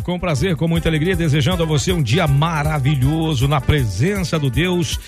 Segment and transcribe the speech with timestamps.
[0.00, 4.98] com prazer, com muita alegria, desejando a você um dia maravilhoso na presença do Deus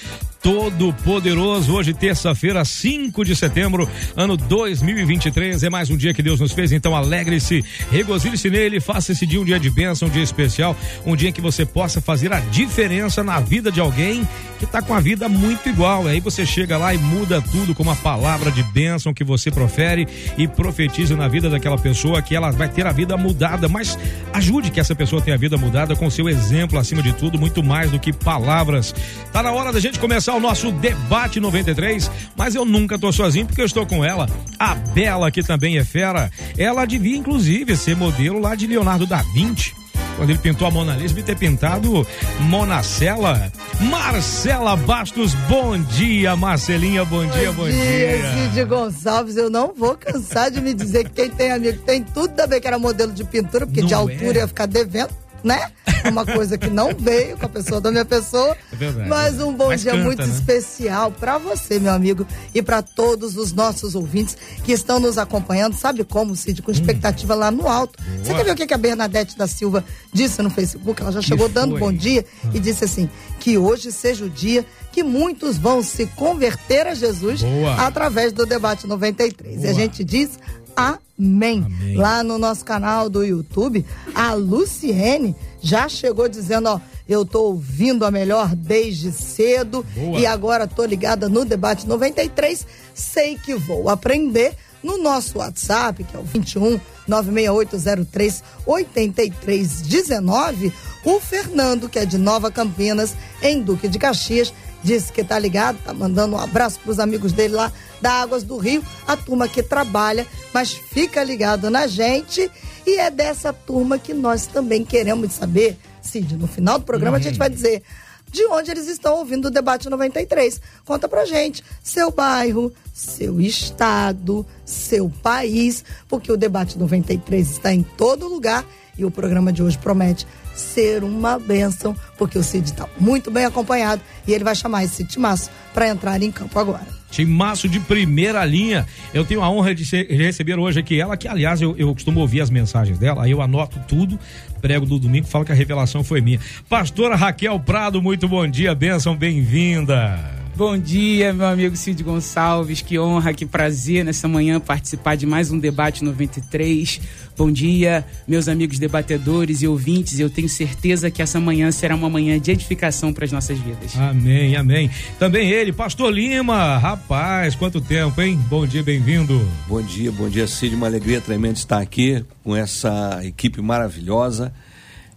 [0.45, 1.73] Todo-Poderoso.
[1.73, 5.63] Hoje, terça-feira, 5 de setembro, ano 2023.
[5.63, 9.41] É mais um dia que Deus nos fez, então alegre-se, regozile-se nele, faça esse dia
[9.41, 10.77] um dia de bênção, um dia especial,
[11.07, 14.83] um dia em que você possa fazer a diferença na vida de alguém que está
[14.83, 16.07] com a vida muito igual.
[16.07, 20.07] Aí você chega lá e muda tudo com uma palavra de bênção que você profere
[20.37, 23.67] e profetiza na vida daquela pessoa que ela vai ter a vida mudada.
[23.67, 23.99] Mas
[24.35, 27.63] ajude que essa pessoa tenha a vida mudada com seu exemplo, acima de tudo, muito
[27.63, 28.95] mais do que palavras.
[29.33, 33.47] Tá na hora da gente começar o nosso debate 93, mas eu nunca tô sozinho
[33.47, 34.29] porque eu estou com ela,
[34.59, 36.31] a Bela, que também é fera.
[36.59, 39.73] Ela devia, inclusive, ser modelo lá de Leonardo da Vinci.
[40.17, 42.07] Quando ele pintou a Mona Lisa, devia ter pintado
[42.41, 43.53] Monacela.
[43.81, 48.19] Marcela Bastos, bom dia, Marcelinha, bom dia, bom, bom dia.
[48.19, 48.51] dia.
[48.51, 52.39] Cid Gonçalves, eu não vou cansar de me dizer que quem tem amigo tem tudo
[52.41, 54.43] a ver que era modelo de pintura, porque não de altura é.
[54.43, 55.71] ia ficar devendo né?
[56.11, 58.57] Uma coisa que não veio com a pessoa da minha pessoa.
[58.73, 60.33] É verdade, mas um bom mas dia canta, muito né?
[60.33, 65.75] especial para você, meu amigo, e para todos os nossos ouvintes que estão nos acompanhando.
[65.75, 66.63] Sabe como, Cid?
[66.63, 67.39] Com expectativa hum.
[67.39, 68.03] lá no alto.
[68.03, 68.25] Boa.
[68.25, 71.01] Você quer ver o que a Bernadette da Silva disse no Facebook?
[71.01, 72.49] Ela já chegou dando bom dia ah.
[72.55, 77.43] e disse assim: que hoje seja o dia que muitos vão se converter a Jesus
[77.43, 77.75] Boa.
[77.75, 79.57] através do debate 93.
[79.57, 79.67] Boa.
[79.67, 80.39] E a gente diz
[80.77, 81.65] Amém.
[81.65, 81.97] Amém.
[81.97, 88.05] Lá no nosso canal do YouTube, a Luciene já chegou dizendo, ó, eu tô ouvindo
[88.05, 90.19] a melhor desde cedo Boa.
[90.19, 96.17] e agora tô ligada no debate 93, sei que vou aprender no nosso WhatsApp, que
[96.17, 100.73] é o 21 96803 8319,
[101.05, 105.79] o Fernando, que é de Nova Campinas, em Duque de Caxias, disse que tá ligado,
[105.83, 107.73] tá mandando um abraço pros amigos dele lá
[108.05, 112.51] da Águas do Rio, a turma que trabalha, mas fica ligado na gente
[112.87, 117.23] e é dessa turma que nós também queremos saber, Cid, no final do programa uhum.
[117.23, 117.83] a gente vai dizer
[118.31, 120.61] de onde eles estão ouvindo o debate 93.
[120.85, 127.83] Conta pra gente seu bairro, seu estado, seu país, porque o debate 93 está em
[127.83, 128.67] todo lugar
[128.99, 133.47] e o programa de hoje promete ser uma bênção, porque o Cid está muito bem
[133.47, 137.04] acompanhado e ele vai chamar esse timaço para entrar em campo agora.
[137.15, 138.85] Timaço de primeira linha.
[139.13, 139.85] Eu tenho a honra de,
[140.17, 143.41] receber hoje aqui ela, que aliás eu, eu costumo ouvir as mensagens dela, aí eu
[143.41, 144.19] anoto tudo,
[144.61, 146.41] prego do domingo, falo que a revelação foi minha.
[146.69, 150.44] Pastora Raquel Prado, muito bom dia, bênção, bem-vinda.
[150.57, 152.81] Bom dia, meu amigo Cid Gonçalves.
[152.81, 157.01] Que honra, que prazer nessa manhã participar de mais um debate 93.
[157.37, 160.21] Bom dia, meus amigos debatedores e ouvintes.
[160.21, 163.99] Eu tenho certeza que essa manhã será uma manhã de edificação para as nossas vidas.
[163.99, 164.89] Amém, amém.
[165.19, 166.79] Também ele, Pastor Lima.
[166.79, 168.39] Rapaz, quanto tempo, hein?
[168.49, 169.45] Bom dia, bem-vindo.
[169.67, 170.77] Bom dia, bom dia, Cid.
[170.77, 174.53] Uma alegria tremenda estar aqui com essa equipe maravilhosa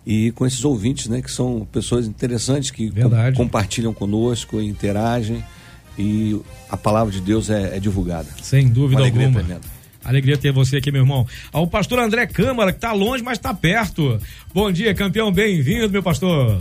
[0.09, 5.44] e com esses ouvintes, né, que são pessoas interessantes que com, compartilham conosco, interagem
[6.00, 8.29] e a palavra de Deus é, é divulgada.
[8.41, 9.44] Sem dúvida Uma alguma.
[9.44, 9.62] Tremenda.
[10.06, 11.28] Alegria ter você aqui, meu irmão.
[11.51, 14.18] Ao pastor André Câmara, que está longe, mas está perto.
[14.53, 16.57] Bom dia, campeão, bem-vindo, meu pastor.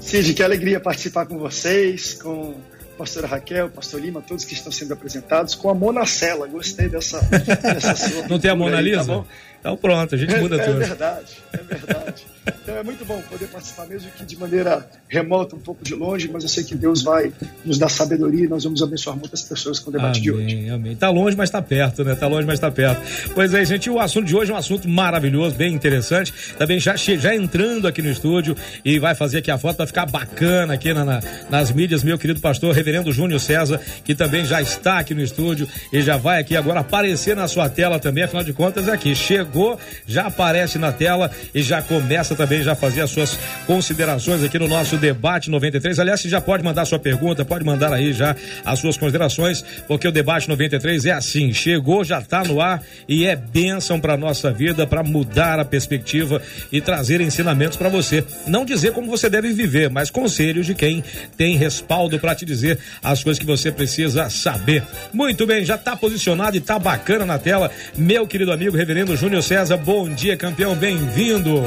[0.00, 2.54] Cid, que alegria participar com vocês, com
[2.94, 6.46] a pastora Raquel, pastor Lima, todos que estão sendo apresentados, com a Monacela.
[6.46, 8.28] Gostei dessa, dessa sua.
[8.28, 9.00] Não tem a Mona Lisa?
[9.00, 9.24] Aí, tá
[9.64, 10.82] então pronto, a gente muda é, tudo.
[10.82, 12.26] É verdade, é verdade.
[12.62, 16.28] Então é muito bom poder participar, mesmo que de maneira remota, um pouco de longe,
[16.30, 17.32] mas eu sei que Deus vai
[17.64, 20.68] nos dar sabedoria e nós vamos abençoar muitas pessoas com o debate amém, de hoje.
[20.68, 20.96] Amém.
[20.96, 22.14] Tá longe, mas tá perto, né?
[22.14, 23.00] Tá longe, mas tá perto.
[23.34, 26.34] Pois é, gente, o assunto de hoje é um assunto maravilhoso, bem interessante.
[26.58, 28.54] Também já, já entrando aqui no estúdio
[28.84, 32.18] e vai fazer aqui a foto, vai ficar bacana aqui na, na, nas mídias, meu
[32.18, 36.40] querido pastor, reverendo Júnior César, que também já está aqui no estúdio e já vai
[36.40, 39.14] aqui agora aparecer na sua tela também, afinal de contas é aqui.
[39.14, 44.42] Chegou chegou, já aparece na tela e já começa também já fazer as suas considerações
[44.42, 46.00] aqui no nosso debate 93.
[46.00, 48.34] Aliás, você já pode mandar sua pergunta, pode mandar aí já
[48.64, 53.24] as suas considerações, porque o debate 93 é assim, chegou, já está no ar e
[53.24, 56.42] é bênção para nossa vida, para mudar a perspectiva
[56.72, 58.24] e trazer ensinamentos para você.
[58.46, 61.04] Não dizer como você deve viver, mas conselhos de quem
[61.36, 64.82] tem respaldo para te dizer as coisas que você precisa saber.
[65.12, 69.43] Muito bem, já está posicionado e está bacana na tela, meu querido amigo Reverendo Júnior
[69.44, 71.60] César, bom dia, campeão, bem-vindo.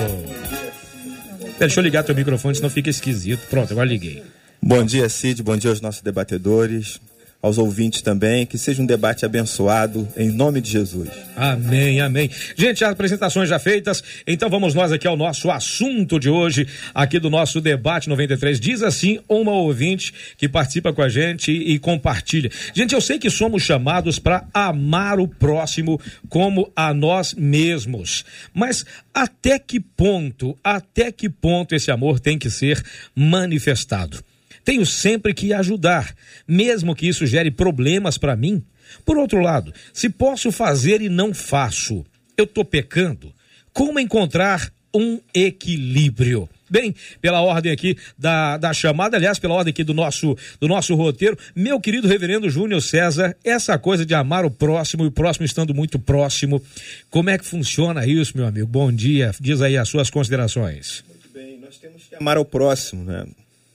[1.60, 3.48] Deixa eu ligar teu microfone, senão fica esquisito.
[3.52, 4.24] Pronto, agora liguei.
[4.60, 5.44] Bom dia, Cid.
[5.44, 7.00] Bom dia aos nossos debatedores
[7.42, 11.10] aos ouvintes também, que seja um debate abençoado em nome de Jesus.
[11.36, 12.30] Amém, amém.
[12.56, 17.20] Gente, as apresentações já feitas, então vamos nós aqui ao nosso assunto de hoje, aqui
[17.20, 18.60] do nosso debate 93.
[18.60, 22.50] Diz assim uma ouvinte que participa com a gente e, e compartilha.
[22.74, 28.84] Gente, eu sei que somos chamados para amar o próximo como a nós mesmos, mas
[29.14, 32.84] até que ponto, até que ponto esse amor tem que ser
[33.16, 34.24] manifestado?
[34.68, 36.14] Tenho sempre que ajudar,
[36.46, 38.62] mesmo que isso gere problemas para mim.
[39.06, 42.06] Por outro lado, se posso fazer e não faço,
[42.36, 43.34] eu estou pecando.
[43.72, 46.50] Como encontrar um equilíbrio?
[46.70, 50.94] Bem, pela ordem aqui da, da chamada, aliás, pela ordem aqui do nosso, do nosso
[50.96, 55.46] roteiro, meu querido reverendo Júnior César, essa coisa de amar o próximo e o próximo
[55.46, 56.62] estando muito próximo,
[57.10, 58.68] como é que funciona isso, meu amigo?
[58.68, 61.06] Bom dia, diz aí as suas considerações.
[61.08, 63.26] Muito bem, nós temos que amar o próximo, né?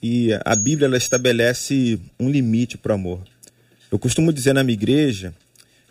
[0.03, 3.23] E a Bíblia ela estabelece um limite para o amor.
[3.91, 5.33] Eu costumo dizer na minha igreja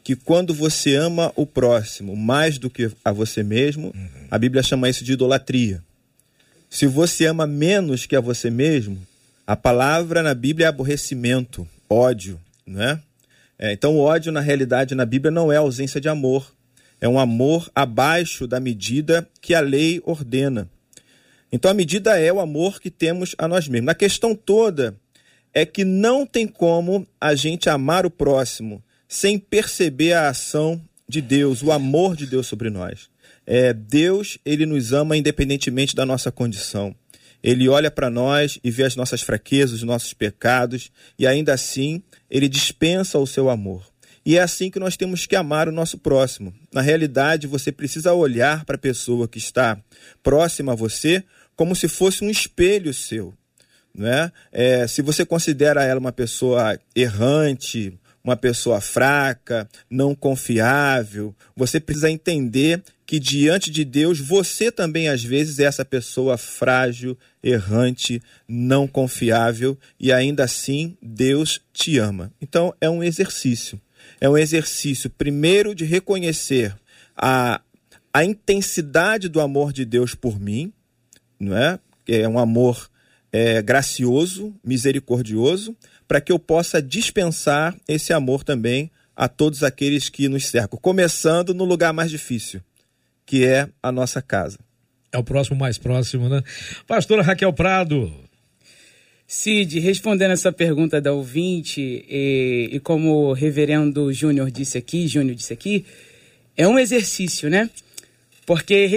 [0.04, 4.28] que quando você ama o próximo mais do que a você mesmo, uhum.
[4.30, 5.82] a Bíblia chama isso de idolatria.
[6.70, 8.98] Se você ama menos que a você mesmo,
[9.46, 13.00] a palavra na Bíblia é aborrecimento, ódio, não é?
[13.60, 16.54] é então, o ódio, na realidade, na Bíblia não é ausência de amor.
[17.00, 20.70] É um amor abaixo da medida que a lei ordena.
[21.52, 23.90] Então a medida é o amor que temos a nós mesmos.
[23.90, 24.96] A questão toda
[25.54, 31.22] é que não tem como a gente amar o próximo sem perceber a ação de
[31.22, 33.10] Deus, o amor de Deus sobre nós.
[33.46, 36.96] É, Deus, ele nos ama independentemente da nossa condição.
[37.44, 42.02] Ele olha para nós e vê as nossas fraquezas, os nossos pecados, e ainda assim
[42.30, 43.92] ele dispensa o seu amor.
[44.24, 46.54] E é assim que nós temos que amar o nosso próximo.
[46.72, 49.78] Na realidade, você precisa olhar para a pessoa que está
[50.22, 51.24] próxima a você
[51.56, 53.34] como se fosse um espelho seu.
[53.94, 54.32] Né?
[54.52, 62.10] É, se você considera ela uma pessoa errante, uma pessoa fraca, não confiável, você precisa
[62.10, 68.88] entender que diante de Deus você também às vezes é essa pessoa frágil, errante, não
[68.88, 72.32] confiável e ainda assim Deus te ama.
[72.42, 73.82] Então é um exercício.
[74.20, 76.76] É um exercício primeiro de reconhecer
[77.18, 77.60] a,
[78.14, 80.72] a intensidade do amor de Deus por mim,
[81.42, 81.80] não é?
[82.08, 82.90] É um amor
[83.32, 85.76] é, gracioso, misericordioso,
[86.08, 91.54] para que eu possa dispensar esse amor também a todos aqueles que nos cercam, começando
[91.54, 92.62] no lugar mais difícil,
[93.26, 94.60] que é a nossa casa.
[95.12, 96.42] É o próximo mais próximo, né?
[96.88, 98.12] Pastora Raquel Prado.
[99.28, 105.36] Cid, respondendo essa pergunta da ouvinte, e, e como o reverendo Júnior disse aqui, Júnior
[105.36, 105.86] disse aqui,
[106.58, 107.70] é um exercício, né?
[108.46, 108.88] Porque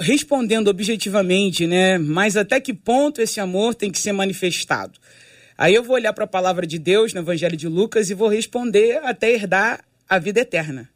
[0.00, 4.98] respondendo objetivamente, né, mas até que ponto esse amor tem que ser manifestado?
[5.56, 8.28] Aí eu vou olhar para a palavra de Deus no Evangelho de Lucas e vou
[8.28, 10.88] responder até herdar a vida eterna.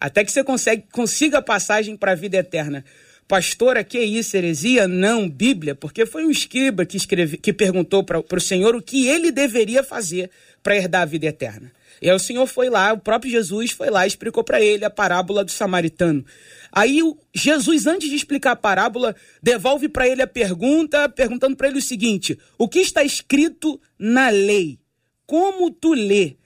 [0.00, 2.84] Até que você consegue, consiga a passagem para a vida eterna.
[3.26, 4.86] Pastora, que isso, heresia?
[4.86, 9.08] Não, Bíblia, porque foi um escriba que, escreve, que perguntou para o Senhor o que
[9.08, 10.30] ele deveria fazer
[10.62, 11.72] para herdar a vida eterna.
[12.04, 14.84] E aí o Senhor foi lá, o próprio Jesus foi lá e explicou para ele
[14.84, 16.22] a parábola do samaritano.
[16.70, 17.00] Aí
[17.34, 21.82] Jesus, antes de explicar a parábola, devolve para ele a pergunta, perguntando para ele o
[21.82, 24.78] seguinte: o que está escrito na lei?
[25.24, 26.36] Como tu lê?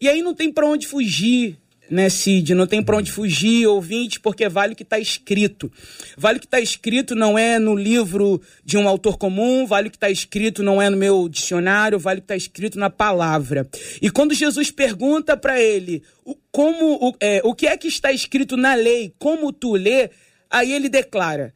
[0.00, 1.58] E aí não tem para onde fugir
[1.90, 2.54] né, Cid?
[2.54, 5.70] Não tem para onde fugir, ouvinte, porque vale o que está escrito.
[6.16, 9.90] Vale o que está escrito não é no livro de um autor comum, vale o
[9.90, 13.68] que está escrito não é no meu dicionário, vale o que está escrito na palavra.
[14.00, 18.12] E quando Jesus pergunta para ele o, como, o, é, o que é que está
[18.12, 20.10] escrito na lei, como tu lê,
[20.50, 21.54] aí ele declara: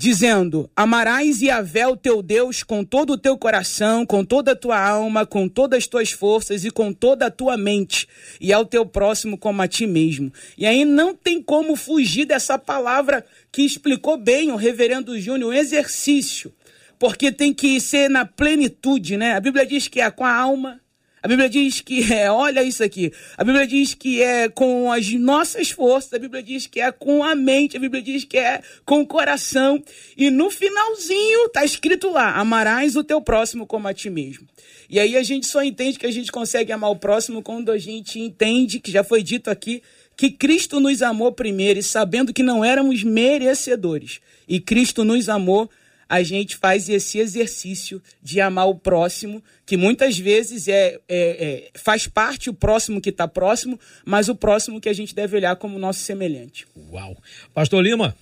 [0.00, 4.80] dizendo: Amarás Yahvé, o teu Deus, com todo o teu coração, com toda a tua
[4.80, 8.08] alma, com todas as tuas forças e com toda a tua mente,
[8.40, 10.32] e ao teu próximo como a ti mesmo.
[10.56, 15.54] E aí não tem como fugir dessa palavra que explicou bem o reverendo Júnior, um
[15.54, 16.50] exercício,
[16.98, 19.34] porque tem que ser na plenitude, né?
[19.34, 20.79] A Bíblia diz que é com a alma,
[21.22, 23.12] a Bíblia diz que é, olha isso aqui.
[23.36, 26.12] A Bíblia diz que é com as nossas forças.
[26.14, 27.76] A Bíblia diz que é com a mente.
[27.76, 29.82] A Bíblia diz que é com o coração.
[30.16, 34.48] E no finalzinho está escrito lá: amarás o teu próximo como a ti mesmo.
[34.88, 37.78] E aí a gente só entende que a gente consegue amar o próximo quando a
[37.78, 39.82] gente entende, que já foi dito aqui,
[40.16, 44.20] que Cristo nos amou primeiro e sabendo que não éramos merecedores.
[44.48, 45.70] E Cristo nos amou
[46.10, 51.70] a gente faz esse exercício de amar o próximo, que muitas vezes é, é, é
[51.78, 55.54] faz parte o próximo que está próximo, mas o próximo que a gente deve olhar
[55.54, 56.66] como nosso semelhante.
[56.90, 57.16] Uau!
[57.54, 58.16] Pastor Lima.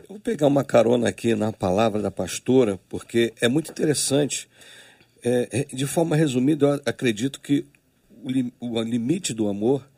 [0.00, 4.46] Eu vou pegar uma carona aqui na palavra da pastora, porque é muito interessante.
[5.22, 7.64] É, é de forma resumida, eu acredito que
[8.60, 9.88] o, o limite do amor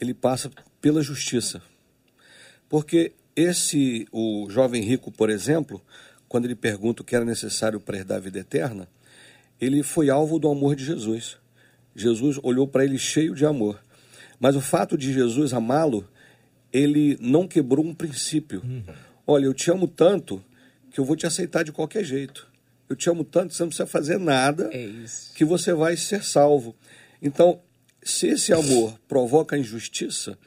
[0.00, 0.48] ele passa
[0.80, 1.60] pela justiça.
[2.68, 5.82] Porque esse, o jovem rico, por exemplo,
[6.32, 8.88] quando ele pergunta o que era necessário para herdar a vida eterna,
[9.60, 11.36] ele foi alvo do amor de Jesus.
[11.94, 13.78] Jesus olhou para ele cheio de amor.
[14.40, 16.08] Mas o fato de Jesus amá-lo,
[16.72, 18.62] ele não quebrou um princípio.
[18.64, 18.82] Uhum.
[19.26, 20.42] Olha, eu te amo tanto
[20.90, 22.50] que eu vou te aceitar de qualquer jeito.
[22.88, 24.88] Eu te amo tanto que você não precisa fazer nada é
[25.34, 26.74] que você vai ser salvo.
[27.20, 27.60] Então,
[28.02, 30.38] se esse amor provoca injustiça,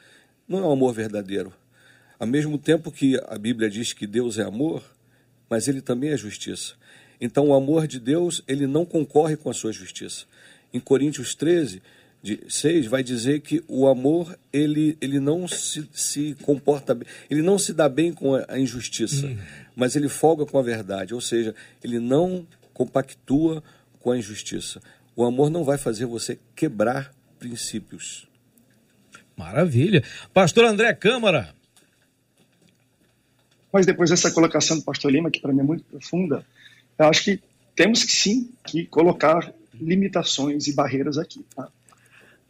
[0.48, 1.52] não é um amor verdadeiro.
[2.18, 4.95] Ao mesmo tempo que a Bíblia diz que Deus é amor,
[5.48, 6.74] mas ele também é justiça.
[7.20, 10.26] Então, o amor de Deus, ele não concorre com a sua justiça.
[10.72, 11.80] Em Coríntios 13,
[12.22, 17.40] de 6 vai dizer que o amor ele, ele não se, se comporta bem, ele
[17.40, 19.38] não se dá bem com a injustiça, uhum.
[19.76, 23.62] mas ele folga com a verdade, ou seja, ele não compactua
[24.00, 24.82] com a injustiça.
[25.14, 28.28] O amor não vai fazer você quebrar princípios.
[29.36, 30.02] Maravilha.
[30.32, 31.54] Pastor André Câmara.
[33.76, 36.44] Mas depois dessa colocação do pastor Lima, que para mim é muito profunda,
[36.98, 37.40] eu acho que
[37.74, 41.44] temos que sim que colocar limitações e barreiras aqui.
[41.54, 41.68] Tá?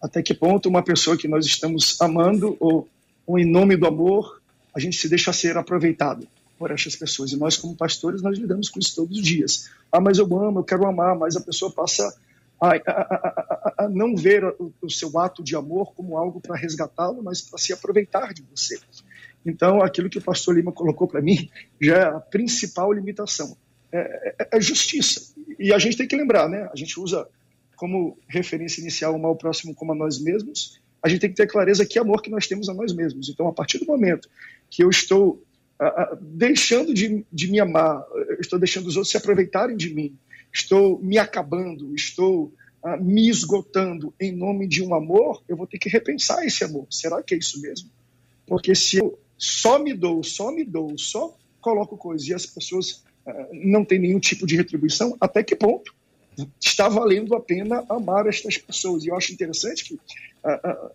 [0.00, 2.88] até que ponto uma pessoa que nós estamos amando ou,
[3.26, 4.40] ou em nome do amor
[4.74, 7.32] a gente se deixa ser aproveitado por essas pessoas.
[7.32, 9.68] E nós, como pastores, nós lidamos com isso todos os dias.
[9.90, 12.14] Ah, mas eu amo, eu quero amar, mas a pessoa passa
[12.60, 16.56] a, a, a, a não ver o, o, seu ato de amor como algo para
[16.56, 18.78] resgatá-lo, mas para se aproveitar de você.
[19.46, 21.48] Então, aquilo que o pastor Lima colocou para mim
[21.80, 23.56] já é a principal limitação.
[23.92, 25.32] É, é, é justiça.
[25.58, 26.68] E a gente tem que lembrar, né?
[26.72, 27.26] A gente usa
[27.76, 31.46] como referência inicial o mal próximo como a nós mesmos, a gente tem que ter
[31.46, 33.28] clareza que amor que nós temos a nós mesmos.
[33.28, 34.28] Então, a partir do momento
[34.68, 35.40] que eu estou
[35.80, 38.04] uh, uh, deixando de, de me amar,
[38.40, 40.16] estou deixando os outros se aproveitarem de mim,
[40.52, 45.78] estou me acabando, estou uh, me esgotando em nome de um amor, eu vou ter
[45.78, 46.86] que repensar esse amor.
[46.90, 47.88] Será que é isso mesmo?
[48.46, 53.04] Porque se eu só me dou, só me dou, só coloco coisas e as pessoas
[53.52, 55.94] não têm nenhum tipo de retribuição, até que ponto
[56.60, 59.04] está valendo a pena amar estas pessoas.
[59.04, 60.00] E eu acho interessante que
[60.44, 60.90] ah, ah,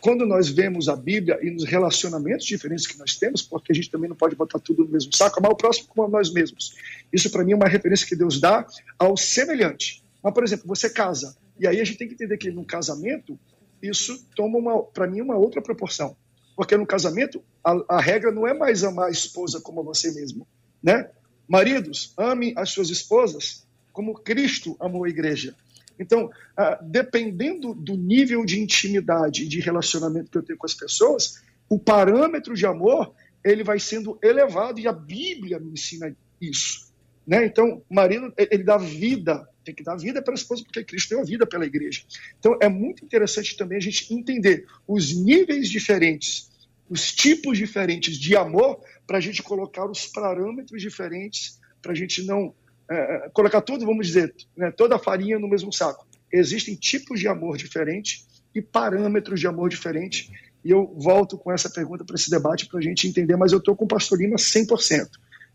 [0.00, 3.90] quando nós vemos a Bíblia e nos relacionamentos diferentes que nós temos, porque a gente
[3.90, 6.74] também não pode botar tudo no mesmo saco, amar o próximo como a nós mesmos.
[7.12, 8.66] Isso para mim é uma referência que Deus dá
[8.98, 10.02] ao semelhante.
[10.22, 13.38] Mas, por exemplo, você casa, e aí a gente tem que entender que no casamento,
[13.82, 16.16] isso toma, para mim, uma outra proporção.
[16.58, 20.10] Porque no casamento, a, a regra não é mais amar a esposa como a você
[20.10, 20.44] mesmo.
[20.82, 21.08] Né?
[21.46, 25.54] Maridos, ame as suas esposas como Cristo amou a igreja.
[26.00, 30.74] Então, ah, dependendo do nível de intimidade e de relacionamento que eu tenho com as
[30.74, 36.92] pessoas, o parâmetro de amor ele vai sendo elevado e a Bíblia me ensina isso.
[37.24, 37.46] Né?
[37.46, 41.10] Então, o marido ele dá vida, tem que dar vida para a esposa porque Cristo
[41.10, 42.02] deu a vida pela igreja.
[42.38, 46.50] Então, é muito interessante também a gente entender os níveis diferentes,
[46.88, 52.22] os tipos diferentes de amor para a gente colocar os parâmetros diferentes para a gente
[52.24, 52.54] não
[52.90, 56.06] é, colocar tudo, vamos dizer, né, toda a farinha no mesmo saco.
[56.32, 60.30] Existem tipos de amor diferentes e parâmetros de amor diferentes.
[60.64, 63.58] E eu volto com essa pergunta para esse debate para a gente entender, mas eu
[63.58, 65.08] estou com o pastor Lima 100%.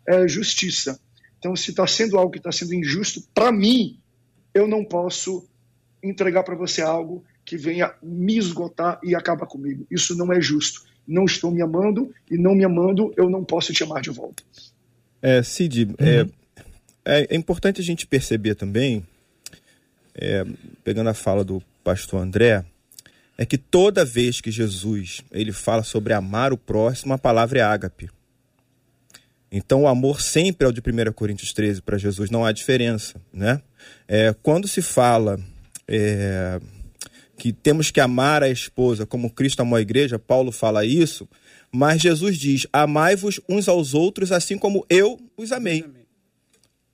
[0.08, 1.00] É justiça.
[1.43, 4.00] Então, se está sendo algo que está sendo injusto, para mim,
[4.53, 5.48] eu não posso
[6.01, 9.86] entregar para você algo que venha me esgotar e acaba comigo.
[9.89, 10.83] Isso não é justo.
[11.07, 14.43] Não estou me amando e não me amando, eu não posso te amar de volta.
[15.22, 15.95] É, Cid, uhum.
[16.00, 16.27] é,
[17.05, 19.05] é, é importante a gente perceber também,
[20.15, 20.45] é,
[20.83, 22.63] pegando a fala do pastor André,
[23.38, 27.62] é que toda vez que Jesus ele fala sobre amar o próximo, a palavra é
[27.62, 28.10] ágape.
[29.55, 33.22] Então o amor sempre é o de 1 Coríntios 13 para Jesus, não há diferença.
[33.31, 33.62] Né?
[34.07, 35.39] É, quando se fala
[35.88, 36.60] é,
[37.38, 41.29] que temos que amar a esposa como Cristo amou a igreja, Paulo fala isso,
[41.72, 45.86] mas Jesus diz: amai-vos uns aos outros assim como eu os amei.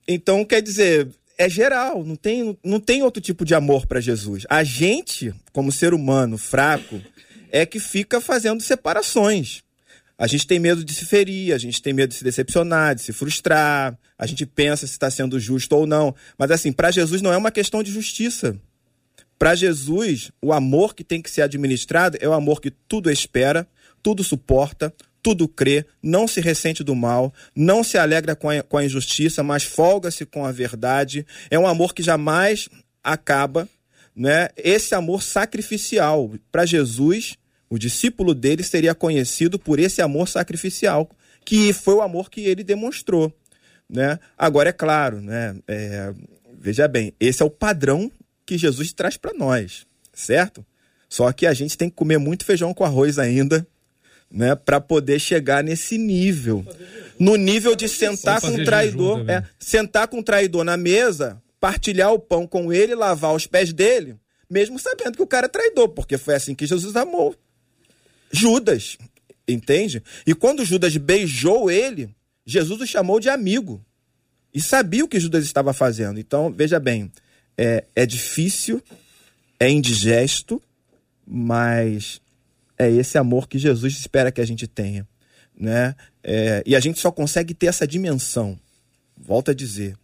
[0.06, 4.44] Então, quer dizer, é geral, não tem, não tem outro tipo de amor para Jesus.
[4.50, 7.00] A gente, como ser humano fraco,
[7.50, 9.62] é que fica fazendo separações.
[10.20, 13.00] A gente tem medo de se ferir, a gente tem medo de se decepcionar, de
[13.00, 16.14] se frustrar, a gente pensa se está sendo justo ou não.
[16.36, 18.54] Mas assim, para Jesus não é uma questão de justiça.
[19.38, 23.66] Para Jesus, o amor que tem que ser administrado é o amor que tudo espera,
[24.02, 28.76] tudo suporta, tudo crê, não se ressente do mal, não se alegra com a, com
[28.76, 31.26] a injustiça, mas folga-se com a verdade.
[31.50, 32.68] É um amor que jamais
[33.02, 33.66] acaba,
[34.14, 34.50] né?
[34.54, 37.38] Esse amor sacrificial para Jesus,
[37.70, 41.08] o discípulo dele seria conhecido por esse amor sacrificial,
[41.44, 43.32] que foi o amor que ele demonstrou.
[43.88, 44.18] Né?
[44.36, 45.56] Agora, é claro, né?
[45.66, 46.12] É,
[46.58, 48.10] veja bem, esse é o padrão
[48.44, 50.66] que Jesus traz para nós, certo?
[51.08, 53.66] Só que a gente tem que comer muito feijão com arroz ainda,
[54.30, 56.64] né, para poder chegar nesse nível.
[57.18, 62.12] No nível de sentar com um traidor, é, sentar com um traidor na mesa, partilhar
[62.12, 64.16] o pão com ele, lavar os pés dele,
[64.48, 67.34] mesmo sabendo que o cara é traidor, porque foi assim que Jesus amou.
[68.32, 68.96] Judas,
[69.46, 70.02] entende?
[70.26, 73.84] E quando Judas beijou ele, Jesus o chamou de amigo.
[74.52, 76.18] E sabia o que Judas estava fazendo.
[76.18, 77.10] Então, veja bem,
[77.56, 78.82] é, é difícil,
[79.58, 80.60] é indigesto,
[81.26, 82.20] mas
[82.76, 85.06] é esse amor que Jesus espera que a gente tenha.
[85.56, 85.94] Né?
[86.24, 88.58] É, e a gente só consegue ter essa dimensão,
[89.16, 89.96] volto a dizer,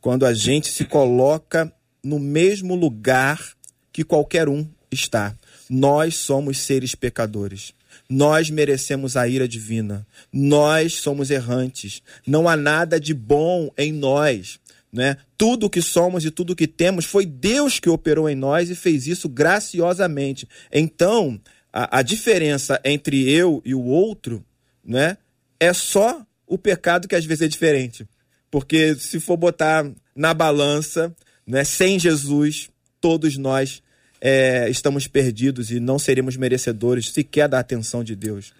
[0.00, 1.72] quando a gente se coloca
[2.02, 3.54] no mesmo lugar
[3.92, 5.36] que qualquer um está.
[5.72, 7.72] Nós somos seres pecadores.
[8.08, 10.04] Nós merecemos a ira divina.
[10.32, 12.02] Nós somos errantes.
[12.26, 14.58] Não há nada de bom em nós.
[14.92, 15.16] Né?
[15.38, 18.68] Tudo o que somos e tudo o que temos foi Deus que operou em nós
[18.68, 20.48] e fez isso graciosamente.
[20.72, 21.40] Então,
[21.72, 24.44] a, a diferença entre eu e o outro
[24.84, 25.16] né,
[25.60, 28.08] é só o pecado que às vezes é diferente.
[28.50, 31.14] Porque se for botar na balança,
[31.46, 32.68] né, sem Jesus,
[33.00, 33.80] todos nós
[34.20, 38.52] é, estamos perdidos e não seremos merecedores sequer da atenção de Deus.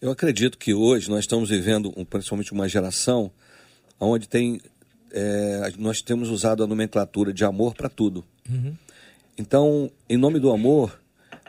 [0.00, 3.30] Eu acredito que hoje nós estamos vivendo, principalmente uma geração,
[3.98, 4.60] onde tem
[5.10, 8.24] é, nós temos usado a nomenclatura de amor para tudo.
[8.48, 8.74] Uhum.
[9.36, 11.00] Então, em nome do amor,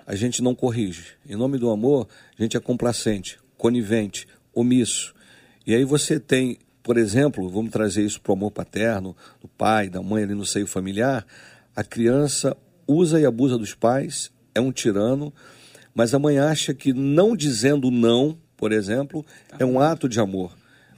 [0.06, 1.06] a gente não corrige.
[1.28, 2.08] Em nome do amor,
[2.38, 5.14] a gente é complacente, conivente, omisso.
[5.66, 9.90] E aí você tem, por exemplo, vamos trazer isso para o amor paterno, do pai,
[9.90, 11.26] da mãe ali no seio familiar,
[11.76, 12.56] a criança
[12.90, 15.34] usa e abusa dos pais, é um tirano,
[15.94, 19.26] mas a mãe acha que não dizendo não, por exemplo,
[19.58, 20.52] é um ato de amor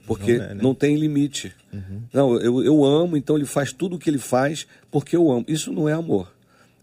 [0.06, 0.60] porque não, é, né?
[0.62, 1.54] não tem limite.
[1.72, 2.02] Uhum.
[2.12, 5.44] Não, eu, eu amo, então ele faz tudo o que ele faz porque eu amo.
[5.48, 6.32] Isso não é amor.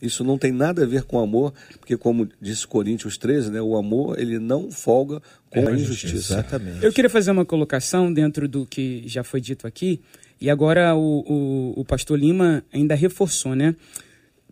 [0.02, 3.76] Isso não tem nada a ver com amor, porque como disse Coríntios 13, né, o
[3.76, 6.36] amor ele não folga com é, a injustiça.
[6.36, 6.86] Exatamente.
[6.86, 10.00] Eu queria fazer uma colocação dentro do que já foi dito aqui,
[10.40, 13.76] e agora o, o, o pastor Lima ainda reforçou, né?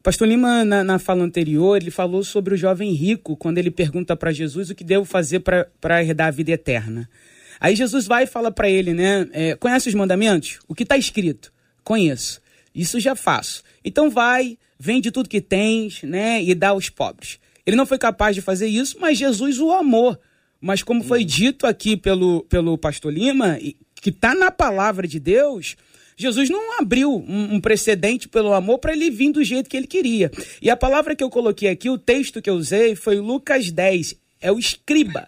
[0.03, 4.15] Pastor Lima, na, na, fala anterior, ele falou sobre o jovem rico, quando ele pergunta
[4.15, 7.09] para Jesus o que devo fazer para herdar a vida eterna.
[7.59, 9.27] Aí Jesus vai e fala para ele, né?
[9.31, 10.59] É, conhece os mandamentos?
[10.67, 11.51] O que está escrito?
[11.83, 12.41] Conheço.
[12.73, 13.63] Isso já faço.
[13.83, 16.41] Então vai, vende tudo que tens, né?
[16.43, 17.39] E dá aos pobres.
[17.65, 20.17] Ele não foi capaz de fazer isso, mas Jesus o amou.
[20.61, 23.57] Mas como foi dito aqui pelo, pelo pastor Lima,
[23.95, 25.75] que está na palavra de Deus,
[26.17, 30.31] Jesus não abriu um, precedente pelo amor para ele vir do jeito que ele queria.
[30.59, 34.15] E a palavra que eu coloquei aqui, o texto que eu usei, foi Lucas 10.
[34.41, 35.27] É o escriba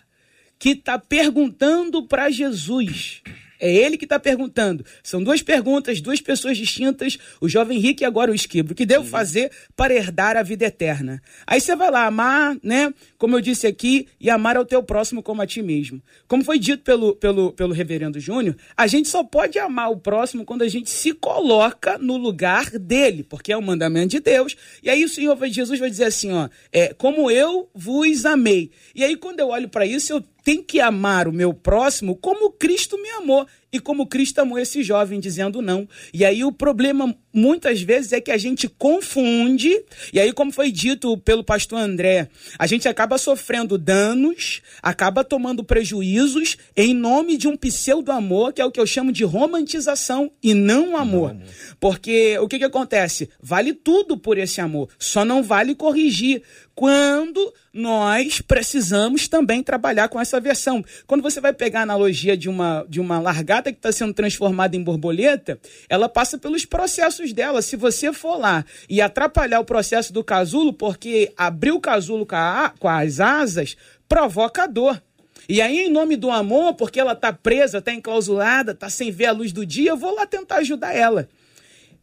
[0.57, 3.21] que está perguntando para Jesus.
[3.59, 4.85] É ele que está perguntando.
[5.03, 8.73] São duas perguntas, duas pessoas distintas, o jovem rico e agora o esquibro.
[8.73, 11.21] O que devo fazer para herdar a vida eterna?
[11.45, 12.93] Aí você vai lá, amar, né?
[13.17, 16.01] Como eu disse aqui, e amar ao teu próximo como a ti mesmo.
[16.27, 20.45] Como foi dito pelo, pelo, pelo reverendo Júnior, a gente só pode amar o próximo
[20.45, 24.55] quando a gente se coloca no lugar dele, porque é o mandamento de Deus.
[24.81, 28.71] E aí o Senhor Jesus vai dizer assim, ó, é, como eu vos amei.
[28.95, 32.51] E aí quando eu olho para isso, eu tenho que amar o meu próximo como
[32.51, 35.87] Cristo me amou e como Cristo amou esse jovem, dizendo não.
[36.13, 40.71] E aí o problema muitas vezes é que a gente confunde, e aí, como foi
[40.71, 47.47] dito pelo pastor André, a gente acaba sofrendo danos, acaba tomando prejuízos em nome de
[47.47, 51.33] um pseudo-amor, que é o que eu chamo de romantização e não amor.
[51.33, 51.41] Não,
[51.79, 53.29] Porque o que, que acontece?
[53.41, 56.41] Vale tudo por esse amor, só não vale corrigir
[56.73, 60.83] quando nós precisamos também trabalhar com essa versão.
[61.05, 63.19] Quando você vai pegar a analogia de uma, de uma
[63.63, 67.61] que está sendo transformada em borboleta, ela passa pelos processos dela.
[67.61, 72.35] Se você for lá e atrapalhar o processo do casulo, porque abrir o casulo com,
[72.35, 73.75] a, com as asas,
[74.07, 75.01] provoca dor.
[75.47, 79.25] E aí, em nome do amor, porque ela está presa, está enclausulada, está sem ver
[79.25, 81.27] a luz do dia, eu vou lá tentar ajudar ela.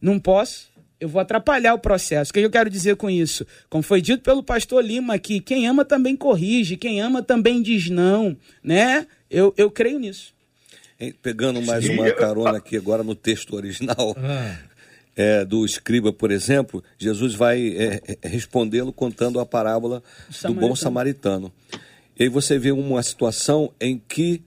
[0.01, 2.31] Não posso, eu vou atrapalhar o processo.
[2.31, 3.45] O que eu quero dizer com isso?
[3.69, 7.89] Como foi dito pelo pastor Lima aqui, quem ama também corrige, quem ama também diz
[7.89, 9.07] não, né?
[9.29, 10.33] Eu, eu creio nisso.
[11.21, 14.57] Pegando mais uma carona aqui agora no texto original ah.
[15.15, 20.01] é, do escriba, por exemplo, Jesus vai é, é respondê-lo contando a parábola
[20.43, 21.51] do bom samaritano.
[22.19, 24.41] E aí você vê uma situação em que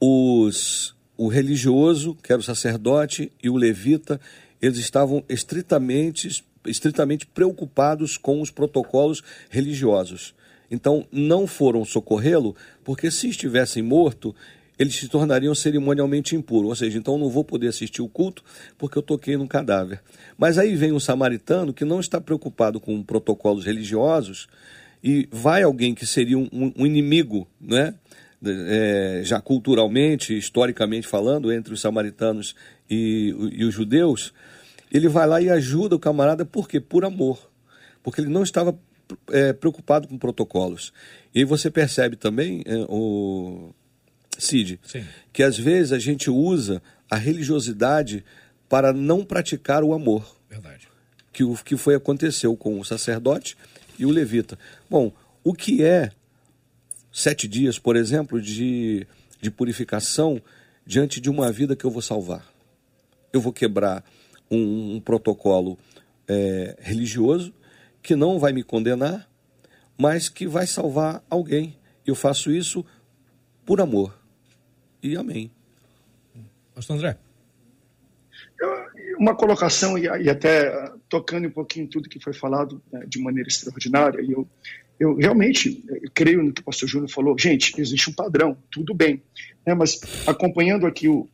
[0.00, 4.20] os, o religioso, que era o sacerdote, e o levita,
[4.60, 10.34] eles estavam estritamente, estritamente preocupados com os protocolos religiosos.
[10.70, 12.54] Então, não foram socorrê-lo,
[12.84, 14.34] porque se estivessem morto,
[14.78, 16.68] eles se tornariam cerimonialmente impuros.
[16.68, 18.44] Ou seja, então não vou poder assistir o culto
[18.76, 20.00] porque eu toquei num cadáver.
[20.36, 24.48] Mas aí vem um samaritano que não está preocupado com protocolos religiosos
[25.02, 27.94] e vai alguém que seria um, um inimigo, né?
[28.44, 32.54] É, já culturalmente, historicamente falando, entre os samaritanos
[32.88, 34.32] e, e os judeus,
[34.92, 36.78] ele vai lá e ajuda o camarada, por quê?
[36.78, 37.50] Por amor.
[38.00, 38.78] Porque ele não estava
[39.32, 40.92] é, preocupado com protocolos.
[41.34, 43.74] E você percebe também, é, o
[44.38, 45.04] Cid, Sim.
[45.32, 48.24] que às vezes a gente usa a religiosidade
[48.68, 50.36] para não praticar o amor.
[50.48, 50.88] Verdade.
[51.32, 53.56] Que o que foi aconteceu com o sacerdote
[53.98, 54.58] e o levita.
[54.88, 56.10] Bom, o que é
[57.12, 59.06] sete dias, por exemplo, de,
[59.40, 60.40] de purificação
[60.86, 62.46] diante de uma vida que eu vou salvar?
[63.32, 64.04] Eu vou quebrar
[64.50, 65.78] um, um protocolo
[66.26, 67.52] é, religioso
[68.02, 69.28] que não vai me condenar,
[69.96, 71.76] mas que vai salvar alguém.
[72.06, 72.84] Eu faço isso
[73.66, 74.17] por amor.
[75.02, 75.50] E amém.
[76.74, 77.18] Pastor André.
[79.18, 83.18] Uma colocação, e, até ah, tocando um pouquinho em tudo que foi falado né, de
[83.20, 84.48] maneira extraordinária, e eu,
[84.98, 87.36] eu realmente eu eh, creio no que o pastor Júnior falou.
[87.38, 89.22] Gente, existe um padrão, tudo bem.
[89.64, 91.28] Né, mas acompanhando aqui o,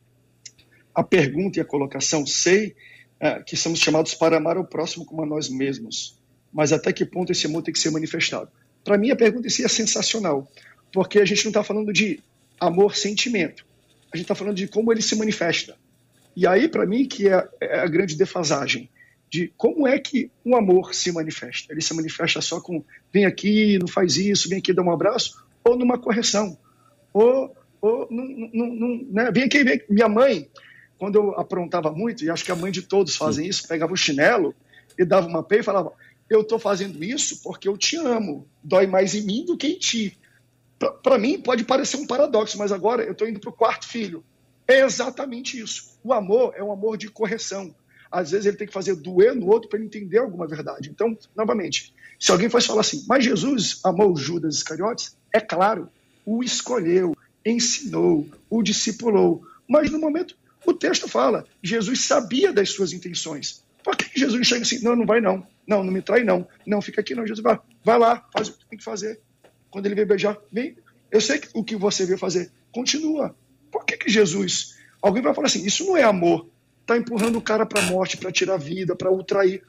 [0.93, 2.75] a pergunta e a colocação, sei
[3.19, 6.15] é, que somos chamados para amar o próximo como a nós mesmos
[6.55, 8.49] mas até que ponto esse amor tem que ser manifestado?
[8.81, 10.49] Para mim, a pergunta em si é sensacional,
[10.89, 12.21] porque a gente não está falando de
[12.59, 13.65] amor-sentimento,
[14.13, 15.75] a gente está falando de como ele se manifesta.
[16.35, 18.89] E aí, para mim, que é, é a grande defasagem
[19.29, 21.73] de como é que um amor se manifesta.
[21.73, 25.43] Ele se manifesta só com vem aqui, não faz isso, vem aqui, dá um abraço,
[25.63, 26.57] ou numa correção,
[27.13, 29.31] ou, ou num, num, num, né?
[29.31, 29.81] vem aqui, vem.
[29.89, 30.49] Minha mãe,
[30.97, 33.97] quando eu aprontava muito, e acho que a mãe de todos fazem isso, pegava o
[33.97, 34.53] chinelo
[34.97, 35.91] e dava uma peia e falava:
[36.29, 38.47] eu estou fazendo isso porque eu te amo.
[38.63, 40.17] Dói mais em mim do que em ti.
[40.77, 44.23] Para mim, pode parecer um paradoxo, mas agora eu estou indo para o quarto filho.
[44.67, 45.97] É exatamente isso.
[46.03, 47.73] O amor é um amor de correção.
[48.11, 50.89] Às vezes ele tem que fazer doer no outro para ele entender alguma verdade.
[50.89, 55.89] Então, novamente, se alguém fosse falar assim, mas Jesus amou Judas Iscariotes, é claro,
[56.25, 59.43] o escolheu, ensinou, o discipulou.
[59.67, 60.35] Mas no momento,
[60.65, 63.63] o texto fala, Jesus sabia das suas intenções.
[63.83, 64.81] Por que Jesus chega assim?
[64.81, 65.45] Não, não vai não.
[65.67, 66.47] Não, não me trai não.
[66.65, 67.25] Não, fica aqui não.
[67.25, 69.19] Jesus vai, vai lá, faz o que tem que fazer.
[69.75, 70.77] Quando ele veio beijar, vem.
[71.11, 72.49] Eu sei que o que você veio fazer.
[72.71, 73.35] Continua.
[73.69, 74.77] Por que, que Jesus?
[75.01, 76.47] Alguém vai falar assim: isso não é amor.
[76.79, 79.61] Está empurrando o cara para a morte, para tirar a vida, para o trair.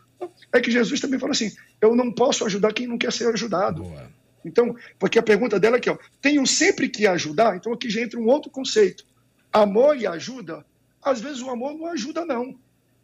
[0.52, 3.82] É que Jesus também fala assim: eu não posso ajudar quem não quer ser ajudado.
[3.82, 4.08] Boa.
[4.44, 8.00] Então, porque a pergunta dela é aqui, ó, tenho sempre que ajudar, então aqui já
[8.00, 9.04] entra um outro conceito.
[9.52, 10.64] Amor e ajuda,
[11.02, 12.56] às vezes o amor não ajuda, não.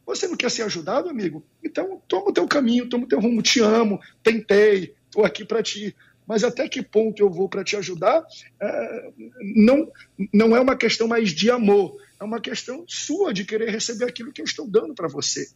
[0.06, 1.44] Você não quer ser ajudado, amigo?
[1.64, 3.42] Então toma o teu caminho, toma o teu rumo.
[3.42, 5.96] Te amo, tentei, estou aqui para ti.
[6.26, 8.24] Mas até que ponto eu vou para te ajudar?
[8.60, 9.10] É,
[9.54, 9.90] não,
[10.32, 14.32] não é uma questão mais de amor, é uma questão sua de querer receber aquilo
[14.32, 15.48] que eu estou dando para você.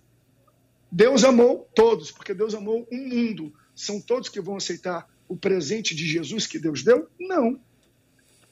[0.91, 3.53] Deus amou todos, porque Deus amou um mundo.
[3.75, 7.09] São todos que vão aceitar o presente de Jesus que Deus deu?
[7.19, 7.61] Não.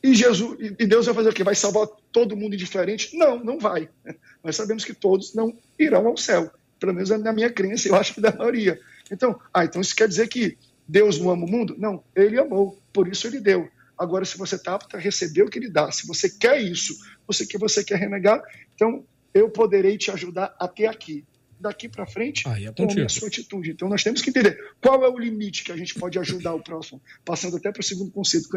[0.03, 1.43] E, Jesus, e Deus vai fazer o quê?
[1.43, 3.17] Vai salvar todo mundo indiferente?
[3.17, 3.89] Não, não vai.
[4.45, 6.51] Nós sabemos que todos não irão ao céu.
[6.79, 8.79] Pelo menos na minha crença, eu acho que da maioria.
[9.11, 11.75] Então, ah, então isso quer dizer que Deus não ama o mundo?
[11.79, 13.69] Não, ele amou, por isso ele deu.
[13.97, 16.95] Agora, se você está apto a receber o que ele dá, se você quer isso,
[17.27, 18.43] você que você quer renegar,
[18.75, 21.25] então eu poderei te ajudar até aqui
[21.59, 23.71] daqui para frente, ah, é tome a sua atitude.
[23.71, 26.63] Então nós temos que entender qual é o limite que a gente pode ajudar o
[26.63, 28.49] próximo, passando até para o segundo conceito,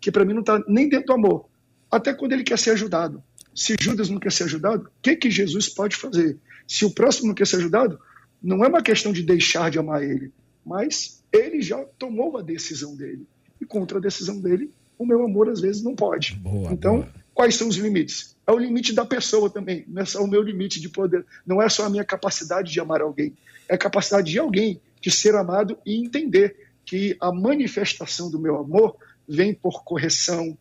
[0.00, 1.48] que para mim não está nem dentro do amor,
[1.90, 3.22] até quando ele quer ser ajudado.
[3.54, 6.38] Se Judas não quer ser ajudado, o que, que Jesus pode fazer?
[6.66, 8.00] Se o próximo não quer ser ajudado,
[8.42, 10.32] não é uma questão de deixar de amar ele,
[10.64, 13.26] mas ele já tomou a decisão dele.
[13.60, 16.34] E contra a decisão dele, o meu amor às vezes não pode.
[16.34, 17.12] Boa, então, boa.
[17.34, 18.34] quais são os limites?
[18.46, 21.62] é o limite da pessoa também, não é só o meu limite de poder, não
[21.62, 23.34] é só a minha capacidade de amar alguém,
[23.68, 28.58] é a capacidade de alguém de ser amado e entender que a manifestação do meu
[28.58, 30.56] amor vem por correção,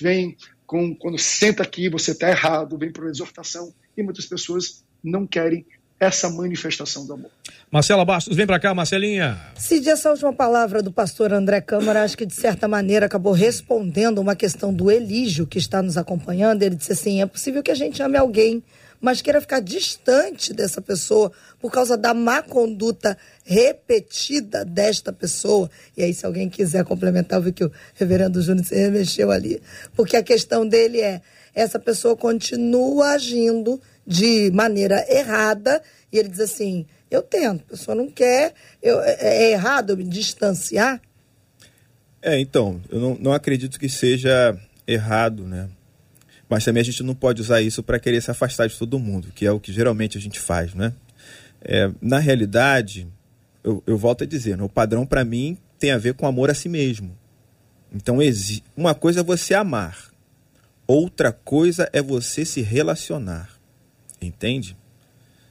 [0.00, 0.36] vem
[0.66, 5.64] com quando senta aqui, você está errado, vem por exortação, e muitas pessoas não querem
[6.00, 7.30] essa manifestação do amor.
[7.70, 9.38] Marcela Bastos, vem para cá, Marcelinha.
[9.56, 14.18] Cid, essa última palavra do pastor André Câmara, acho que de certa maneira acabou respondendo
[14.18, 16.62] uma questão do Elígio, que está nos acompanhando.
[16.62, 18.62] Ele disse assim: é possível que a gente ame alguém,
[19.00, 25.68] mas queira ficar distante dessa pessoa por causa da má conduta repetida desta pessoa.
[25.96, 29.60] E aí, se alguém quiser complementar, eu vi que o reverendo Júnior se remexeu ali.
[29.94, 31.20] Porque a questão dele é:
[31.54, 37.94] essa pessoa continua agindo de maneira errada, e ele diz assim: eu tento, a pessoa
[37.94, 40.98] não quer, eu, é, é errado eu me distanciar?
[42.22, 45.68] É, então, eu não, não acredito que seja errado, né?
[46.48, 49.28] Mas também a gente não pode usar isso para querer se afastar de todo mundo,
[49.34, 50.94] que é o que geralmente a gente faz, né?
[51.60, 53.06] É, na realidade,
[53.62, 54.64] eu, eu, volto a dizer, né?
[54.64, 57.14] o padrão para mim tem a ver com amor a si mesmo.
[57.92, 58.18] Então,
[58.74, 60.10] uma coisa é você amar,
[60.86, 63.57] outra coisa é você se relacionar.
[64.20, 64.76] Entende?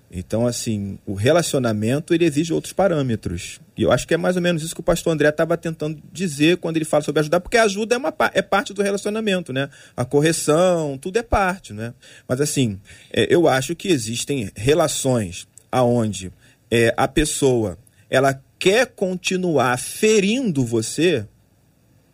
[0.10, 3.60] Então, assim, o relacionamento ele exige outros parâmetros.
[3.76, 6.02] E eu acho que é mais ou menos isso que o pastor André estava tentando
[6.14, 9.70] dizer quando ele fala sobre ajudar, porque ajuda é, uma, é parte do relacionamento, né?
[9.96, 11.94] A correção, tudo é parte, né?
[12.28, 12.80] Mas, assim,
[13.12, 16.32] é, eu acho que existem relações aonde
[16.72, 17.78] é, a pessoa
[18.10, 21.28] ela quer continuar ferindo você,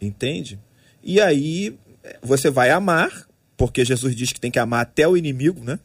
[0.02, 0.60] entende?
[1.04, 1.78] E aí
[2.24, 5.80] você vai amar, porque Jesus diz que tem que amar até o inimigo, né?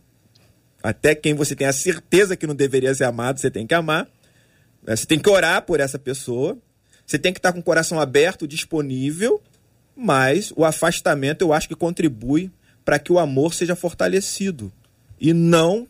[0.82, 4.08] Até quem você tem a certeza que não deveria ser amado, você tem que amar.
[4.82, 4.94] Né?
[4.94, 6.56] Você tem que orar por essa pessoa.
[7.04, 9.42] Você tem que estar com o coração aberto, disponível.
[9.96, 12.50] Mas o afastamento eu acho que contribui
[12.84, 14.72] para que o amor seja fortalecido.
[15.20, 15.86] E não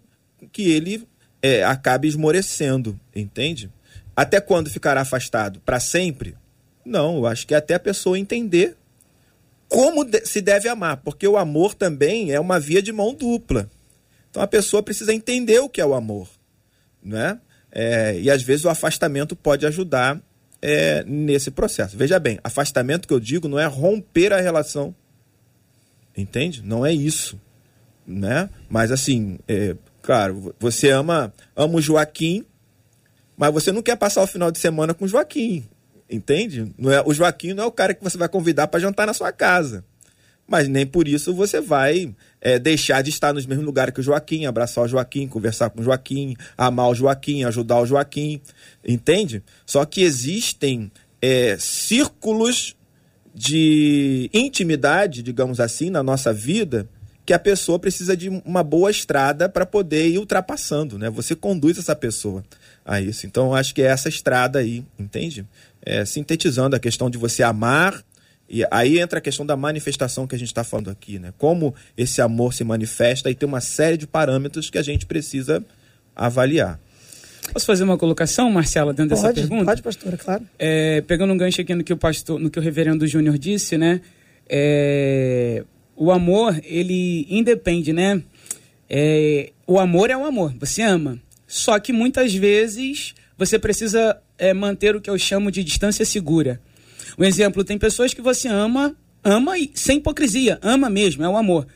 [0.52, 1.06] que ele
[1.42, 3.70] é, acabe esmorecendo, entende?
[4.16, 5.60] Até quando ficará afastado?
[5.60, 6.34] Para sempre?
[6.84, 8.76] Não, eu acho que é até a pessoa entender
[9.68, 13.70] como se deve amar, porque o amor também é uma via de mão dupla.
[14.30, 16.28] Então a pessoa precisa entender o que é o amor,
[17.02, 17.40] né?
[17.70, 20.20] É, e às vezes o afastamento pode ajudar
[20.60, 21.96] é, nesse processo.
[21.96, 24.94] Veja bem, afastamento que eu digo não é romper a relação,
[26.16, 26.62] entende?
[26.62, 27.40] Não é isso,
[28.06, 28.48] né?
[28.68, 32.44] Mas assim, é, claro, você ama, ama o Joaquim,
[33.36, 35.66] mas você não quer passar o final de semana com o Joaquim,
[36.10, 36.72] entende?
[36.76, 39.14] Não é, o Joaquim não é o cara que você vai convidar para jantar na
[39.14, 39.84] sua casa
[40.48, 44.02] mas nem por isso você vai é, deixar de estar nos mesmos lugares que o
[44.02, 48.40] Joaquim, abraçar o Joaquim, conversar com o Joaquim, amar o Joaquim, ajudar o Joaquim,
[48.86, 49.42] entende?
[49.66, 52.76] Só que existem é, círculos
[53.34, 56.88] de intimidade, digamos assim, na nossa vida,
[57.24, 61.10] que a pessoa precisa de uma boa estrada para poder ir ultrapassando, né?
[61.10, 62.42] Você conduz essa pessoa
[62.84, 63.26] a isso.
[63.26, 65.46] Então, acho que é essa estrada aí, entende?
[65.82, 68.02] É, sintetizando a questão de você amar
[68.48, 71.34] e aí entra a questão da manifestação que a gente está falando aqui, né?
[71.36, 75.64] Como esse amor se manifesta e tem uma série de parâmetros que a gente precisa
[76.16, 76.80] avaliar.
[77.52, 79.64] Posso fazer uma colocação, Marcela, dentro pode, dessa pergunta?
[79.64, 80.44] Pode, pastora, claro.
[80.58, 83.76] É, pegando um gancho aqui no que o pastor, no que o reverendo Júnior disse,
[83.76, 84.00] né?
[84.48, 88.22] É, o amor, ele independe, né?
[88.88, 91.18] É, o amor é o amor, você ama.
[91.46, 96.60] Só que muitas vezes você precisa é, manter o que eu chamo de distância segura.
[97.18, 101.36] Um exemplo, tem pessoas que você ama, ama e sem hipocrisia, ama mesmo, é o
[101.36, 101.66] amor.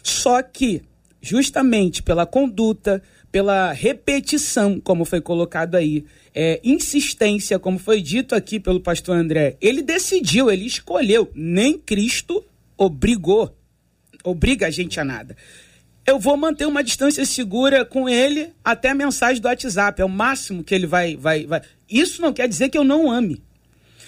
[0.00, 0.82] Só que,
[1.20, 8.60] justamente pela conduta, pela repetição, como foi colocado aí, é, insistência, como foi dito aqui
[8.60, 12.44] pelo pastor André, ele decidiu, ele escolheu, nem Cristo
[12.76, 13.56] obrigou,
[14.22, 15.36] obriga a gente a nada.
[16.06, 20.08] Eu vou manter uma distância segura com ele até a mensagem do WhatsApp, é o
[20.08, 21.62] máximo que ele vai, vai, vai.
[21.88, 23.42] Isso não quer dizer que eu não ame.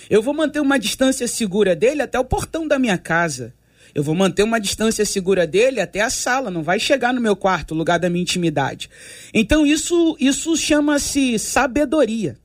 [0.09, 3.55] Eu vou manter uma distância segura dele até o portão da minha casa.
[3.95, 7.37] Eu vou manter uma distância segura dele até a sala, não vai chegar no meu
[7.37, 8.91] quarto, lugar da minha intimidade.
[9.33, 12.37] Então isso isso chama-se sabedoria.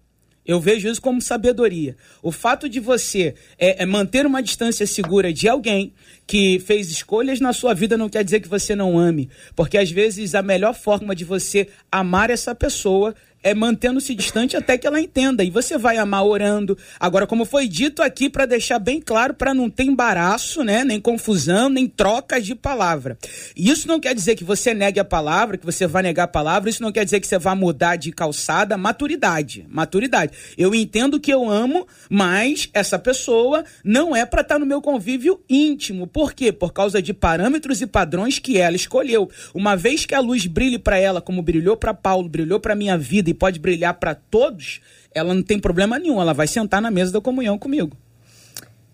[0.49, 1.95] Eu vejo isso como sabedoria.
[2.23, 5.93] O fato de você é, é, manter uma distância segura de alguém
[6.25, 9.29] que fez escolhas na sua vida não quer dizer que você não ame.
[9.55, 14.77] Porque às vezes a melhor forma de você amar essa pessoa é mantendo-se distante até
[14.77, 15.43] que ela entenda.
[15.43, 16.77] E você vai amar orando.
[16.99, 20.83] Agora, como foi dito aqui, para deixar bem claro, para não ter embaraço, né?
[20.83, 23.17] Nem confusão, nem trocas de palavra.
[23.55, 26.69] Isso não quer dizer que você negue a palavra, que você vai negar a palavra.
[26.69, 28.77] Isso não quer dizer que você vai mudar de calçada.
[28.77, 29.65] Maturidade.
[29.69, 30.33] Maturidade.
[30.57, 34.81] Eu entendo que eu amo, mas essa pessoa não é para estar tá no meu
[34.81, 36.07] convívio íntimo.
[36.07, 36.51] Por quê?
[36.51, 39.29] Por causa de parâmetros e padrões que ela escolheu.
[39.53, 42.97] Uma vez que a luz brilhe para ela, como brilhou para Paulo, brilhou para minha
[42.97, 44.81] vida e pode brilhar para todos,
[45.13, 47.95] ela não tem problema nenhum, ela vai sentar na mesa da comunhão comigo.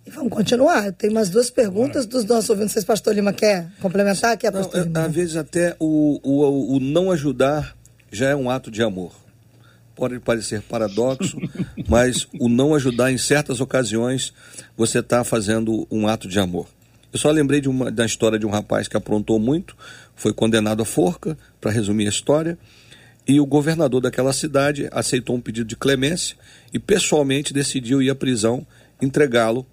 [0.05, 0.91] E vamos continuar.
[0.91, 2.73] Tem mais duas perguntas dos nossos ouvintes.
[2.73, 4.37] Vocês, pastor Lima, quer complementar?
[4.37, 5.05] Quer, pastor não, Lima?
[5.05, 7.75] Às vezes até o, o, o não ajudar
[8.11, 9.13] já é um ato de amor.
[9.95, 11.37] Pode parecer paradoxo,
[11.87, 14.31] mas o não ajudar em certas ocasiões
[14.77, 16.67] você está fazendo um ato de amor.
[17.11, 19.75] Eu só lembrei de uma, da história de um rapaz que aprontou muito,
[20.15, 22.59] foi condenado à forca, para resumir a história,
[23.27, 26.35] e o governador daquela cidade aceitou um pedido de clemência
[26.73, 28.65] e pessoalmente decidiu ir à prisão,
[29.01, 29.65] entregá-lo,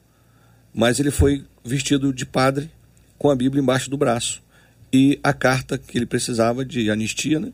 [0.75, 2.71] mas ele foi vestido de padre
[3.19, 4.43] com a Bíblia embaixo do braço
[4.93, 7.53] e a carta que ele precisava de anistia né,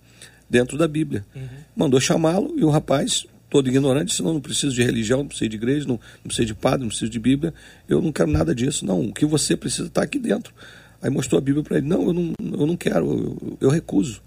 [0.49, 1.25] dentro da Bíblia.
[1.35, 1.49] Uhum.
[1.77, 5.49] Mandou chamá-lo e o rapaz, todo ignorante, disse: Não, não preciso de religião, não preciso
[5.49, 7.55] de igreja, não, não preciso de padre, não preciso de Bíblia,
[7.89, 8.85] eu não quero nada disso.
[8.85, 10.53] Não, o que você precisa está aqui dentro.
[11.01, 14.21] Aí mostrou a Bíblia para ele: Não, eu não, eu não quero, eu, eu recuso.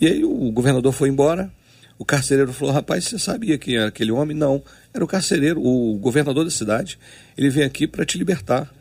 [0.00, 1.52] E aí o governador foi embora.
[1.98, 4.36] O carcereiro falou: Rapaz, você sabia quem era aquele homem?
[4.36, 6.98] Não, era o carcereiro, o governador da cidade.
[7.36, 8.72] Ele vem aqui para te libertar,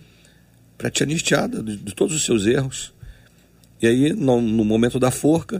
[0.78, 2.93] para te anistiar de, de, todos os seus erros.
[3.82, 5.60] E aí, no, no momento da forca,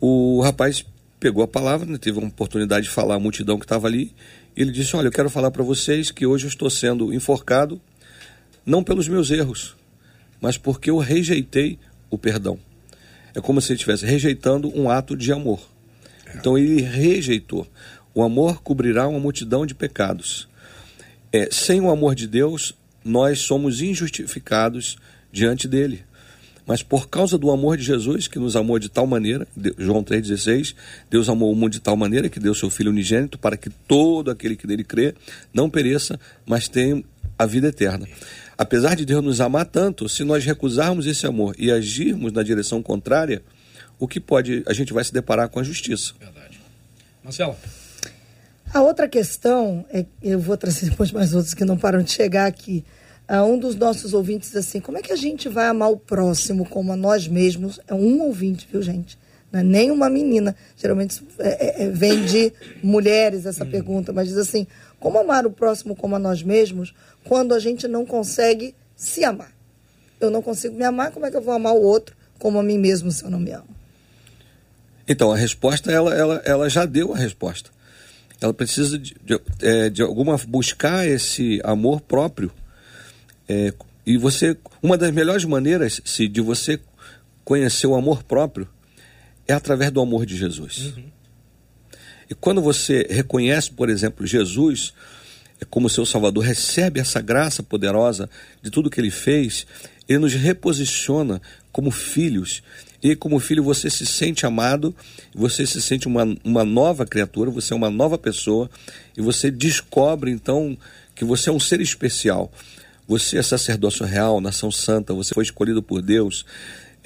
[0.00, 0.84] o rapaz
[1.20, 4.14] pegou a palavra, né, teve uma oportunidade de falar à multidão que estava ali.
[4.56, 7.80] E ele disse: Olha, eu quero falar para vocês que hoje eu estou sendo enforcado,
[8.64, 9.76] não pelos meus erros,
[10.40, 11.78] mas porque eu rejeitei
[12.10, 12.58] o perdão.
[13.36, 15.60] É como se ele estivesse rejeitando um ato de amor.
[16.34, 17.66] Então ele rejeitou.
[18.14, 20.48] O amor cobrirá uma multidão de pecados.
[21.30, 24.96] É, sem o amor de Deus, nós somos injustificados
[25.30, 26.02] diante dele.
[26.66, 29.46] Mas por causa do amor de Jesus, que nos amou de tal maneira,
[29.76, 30.74] João 3,16,
[31.10, 34.30] Deus amou o mundo de tal maneira que deu seu Filho unigênito para que todo
[34.30, 35.14] aquele que nele crê
[35.52, 37.04] não pereça, mas tenha
[37.38, 38.08] a vida eterna.
[38.58, 42.82] Apesar de Deus nos amar tanto, se nós recusarmos esse amor e agirmos na direção
[42.82, 43.42] contrária,
[43.98, 46.14] o que pode, a gente vai se deparar com a justiça.
[46.18, 46.58] Verdade.
[47.22, 47.56] Marcela.
[48.72, 52.46] A outra questão, é, eu vou trazer depois mais outros que não param de chegar
[52.46, 52.84] aqui.
[53.28, 56.64] Uh, um dos nossos ouvintes assim, como é que a gente vai amar o próximo
[56.64, 57.80] como a nós mesmos?
[57.88, 59.18] É um ouvinte, viu, gente?
[59.50, 60.54] Não é nem uma menina.
[60.76, 63.70] Geralmente é, é, é vem de mulheres essa hum.
[63.70, 64.66] pergunta, mas diz assim:
[65.00, 66.94] como amar o próximo como a nós mesmos
[67.26, 69.52] quando a gente não consegue se amar?
[70.20, 72.62] Eu não consigo me amar, como é que eu vou amar o outro como a
[72.62, 73.68] mim mesmo se eu não me amo?
[75.08, 77.70] Então, a resposta, ela, ela, ela já deu a resposta.
[78.40, 82.50] Ela precisa de, de, é, de alguma buscar esse amor próprio.
[83.48, 83.72] É,
[84.04, 86.80] e você, uma das melhores maneiras se, de você
[87.44, 88.68] conhecer o amor próprio
[89.46, 90.92] é através do amor de Jesus.
[90.96, 91.04] Uhum.
[92.28, 94.92] E quando você reconhece, por exemplo, Jesus
[95.70, 98.28] como seu Salvador, recebe essa graça poderosa
[98.62, 99.66] de tudo que ele fez,
[100.08, 101.40] ele nos reposiciona
[101.72, 102.62] como filhos
[103.02, 104.94] e como filho você se sente amado,
[105.34, 108.70] você se sente uma, uma nova criatura, você é uma nova pessoa
[109.16, 110.76] e você descobre então
[111.14, 112.50] que você é um ser especial.
[113.08, 116.44] Você é sacerdócio real, nação santa, você foi escolhido por Deus.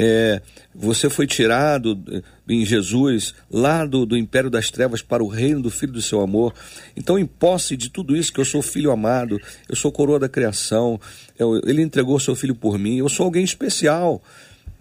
[0.03, 0.41] É,
[0.75, 5.61] você foi tirado eh, em Jesus lá do, do império das trevas para o reino
[5.61, 6.55] do Filho do seu amor.
[6.97, 10.27] Então, em posse de tudo isso, que eu sou filho amado, eu sou coroa da
[10.27, 10.99] criação,
[11.39, 14.23] eu, ele entregou seu filho por mim, eu sou alguém especial.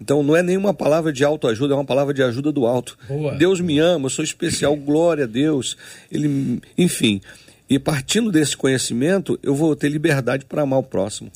[0.00, 2.96] Então não é nenhuma palavra de autoajuda, é uma palavra de ajuda do alto.
[3.06, 3.34] Boa.
[3.34, 5.76] Deus me ama, eu sou especial, glória a Deus.
[6.10, 7.20] Ele, enfim.
[7.68, 11.30] E partindo desse conhecimento, eu vou ter liberdade para amar o próximo.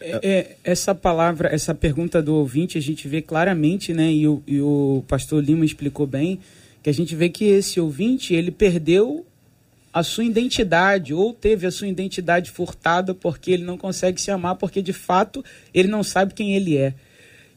[0.00, 4.10] É, é, essa palavra, essa pergunta do ouvinte, a gente vê claramente, né?
[4.10, 6.40] E o, e o pastor Lima explicou bem,
[6.82, 9.26] que a gente vê que esse ouvinte, ele perdeu
[9.92, 14.54] a sua identidade ou teve a sua identidade furtada porque ele não consegue se amar,
[14.54, 16.94] porque de fato ele não sabe quem ele é.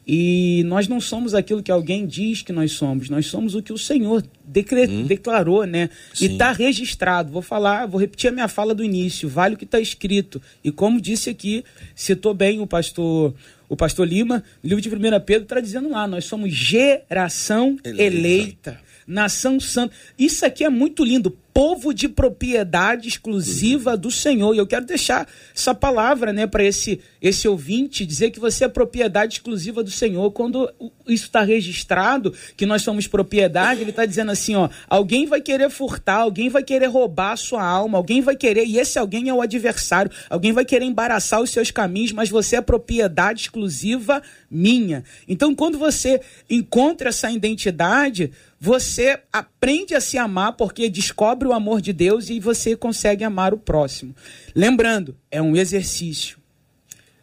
[0.06, 3.72] E nós não somos aquilo que alguém diz que nós somos, nós somos o que
[3.72, 4.86] o Senhor decre...
[4.86, 5.06] hum.
[5.06, 5.88] declarou, né?
[6.12, 6.26] Sim.
[6.26, 7.32] E está registrado.
[7.32, 10.42] Vou falar, vou repetir a minha fala do início, vale o que está escrito.
[10.62, 11.64] E como disse aqui,
[11.94, 13.34] citou bem o pastor
[13.66, 18.04] o pastor Lima, no livro de 1 Pedro está dizendo lá, nós somos geração eleita.
[18.04, 19.94] eleita nação santa.
[20.18, 21.36] Isso aqui é muito lindo.
[21.52, 24.54] Povo de propriedade exclusiva do Senhor.
[24.54, 28.68] E eu quero deixar essa palavra né, para esse, esse ouvinte, dizer que você é
[28.68, 30.32] propriedade exclusiva do Senhor.
[30.32, 30.68] Quando
[31.06, 35.70] isso está registrado, que nós somos propriedade, ele está dizendo assim: ó, alguém vai querer
[35.70, 39.34] furtar, alguém vai querer roubar a sua alma, alguém vai querer, e esse alguém é
[39.34, 45.04] o adversário, alguém vai querer embaraçar os seus caminhos, mas você é propriedade exclusiva minha.
[45.28, 48.32] Então, quando você encontra essa identidade,
[48.64, 53.52] você aprende a se amar porque descobre o amor de Deus e você consegue amar
[53.52, 54.16] o próximo.
[54.56, 56.38] Lembrando, é um exercício.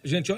[0.04, 0.32] Gente,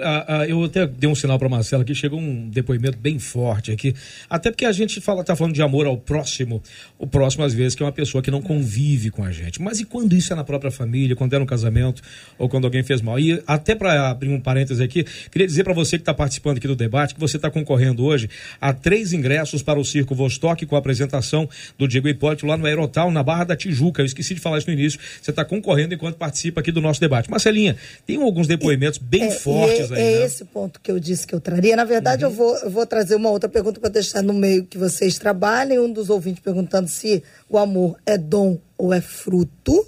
[0.49, 3.95] eu até dei um sinal para Marcela que chegou um depoimento bem forte aqui.
[4.29, 6.61] Até porque a gente fala, tá falando de amor ao próximo,
[6.99, 9.61] o próximo às vezes que é uma pessoa que não convive com a gente.
[9.61, 12.01] Mas e quando isso é na própria família, quando é no casamento
[12.37, 13.17] ou quando alguém fez mal?
[13.17, 16.67] E até para abrir um parênteses aqui, queria dizer para você que está participando aqui
[16.67, 20.75] do debate que você está concorrendo hoje a três ingressos para o Circo Vostok com
[20.75, 21.47] a apresentação
[21.77, 24.01] do Diego Hipólito lá no Aerotal, na Barra da Tijuca.
[24.01, 24.99] Eu esqueci de falar isso no início.
[25.21, 27.31] Você está concorrendo enquanto participa aqui do nosso debate.
[27.31, 30.01] Marcelinha, tem alguns depoimentos bem é, fortes fortes é, aí.
[30.01, 30.25] É né?
[30.25, 31.75] esse ponto que eu disse que eu traria.
[31.75, 32.31] Na verdade, uhum.
[32.31, 35.79] eu, vou, eu vou trazer uma outra pergunta para deixar no meio que vocês trabalhem.
[35.79, 39.87] Um dos ouvintes perguntando se o amor é dom ou é fruto.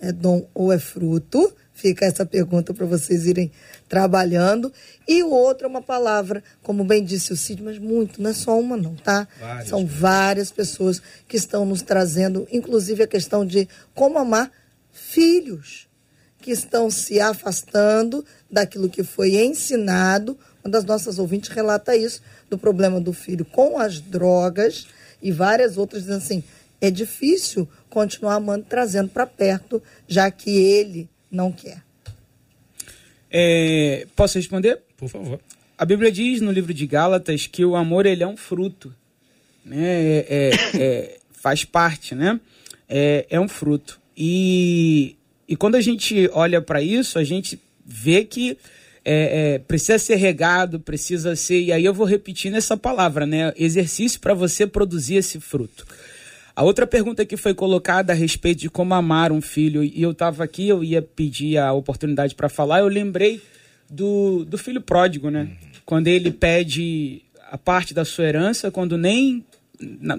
[0.00, 1.54] É dom ou é fruto?
[1.72, 3.50] Fica essa pergunta para vocês irem
[3.88, 4.72] trabalhando.
[5.08, 8.32] E o outro é uma palavra, como bem disse o Cid, mas muito, não é
[8.32, 9.26] só uma, não, tá?
[9.40, 14.50] Várias São várias pessoas que estão nos trazendo, inclusive a questão de como amar
[14.92, 15.88] filhos
[16.40, 18.24] que estão se afastando
[18.54, 20.38] daquilo que foi ensinado.
[20.64, 24.86] Uma das nossas ouvintes relata isso, do problema do filho com as drogas
[25.20, 26.44] e várias outras, dizendo assim:
[26.80, 31.82] é difícil continuar amando, trazendo para perto, já que ele não quer.
[33.30, 34.80] É, posso responder?
[34.96, 35.40] Por favor.
[35.76, 38.94] A Bíblia diz no livro de Gálatas que o amor ele é um fruto,
[39.64, 39.82] né?
[39.82, 40.50] É, é,
[40.80, 42.40] é, faz parte, né?
[42.88, 44.00] É, é um fruto.
[44.16, 45.16] E,
[45.48, 48.56] e quando a gente olha para isso, a gente vê que
[49.04, 51.60] é, é, precisa ser regado, precisa ser.
[51.60, 53.52] E aí eu vou repetindo essa palavra, né?
[53.56, 55.86] Exercício para você produzir esse fruto.
[56.56, 60.12] A outra pergunta que foi colocada a respeito de como amar um filho, e eu
[60.12, 63.42] estava aqui, eu ia pedir a oportunidade para falar, eu lembrei
[63.90, 65.42] do, do filho pródigo, né?
[65.42, 65.70] Uhum.
[65.84, 69.44] Quando ele pede a parte da sua herança, quando nem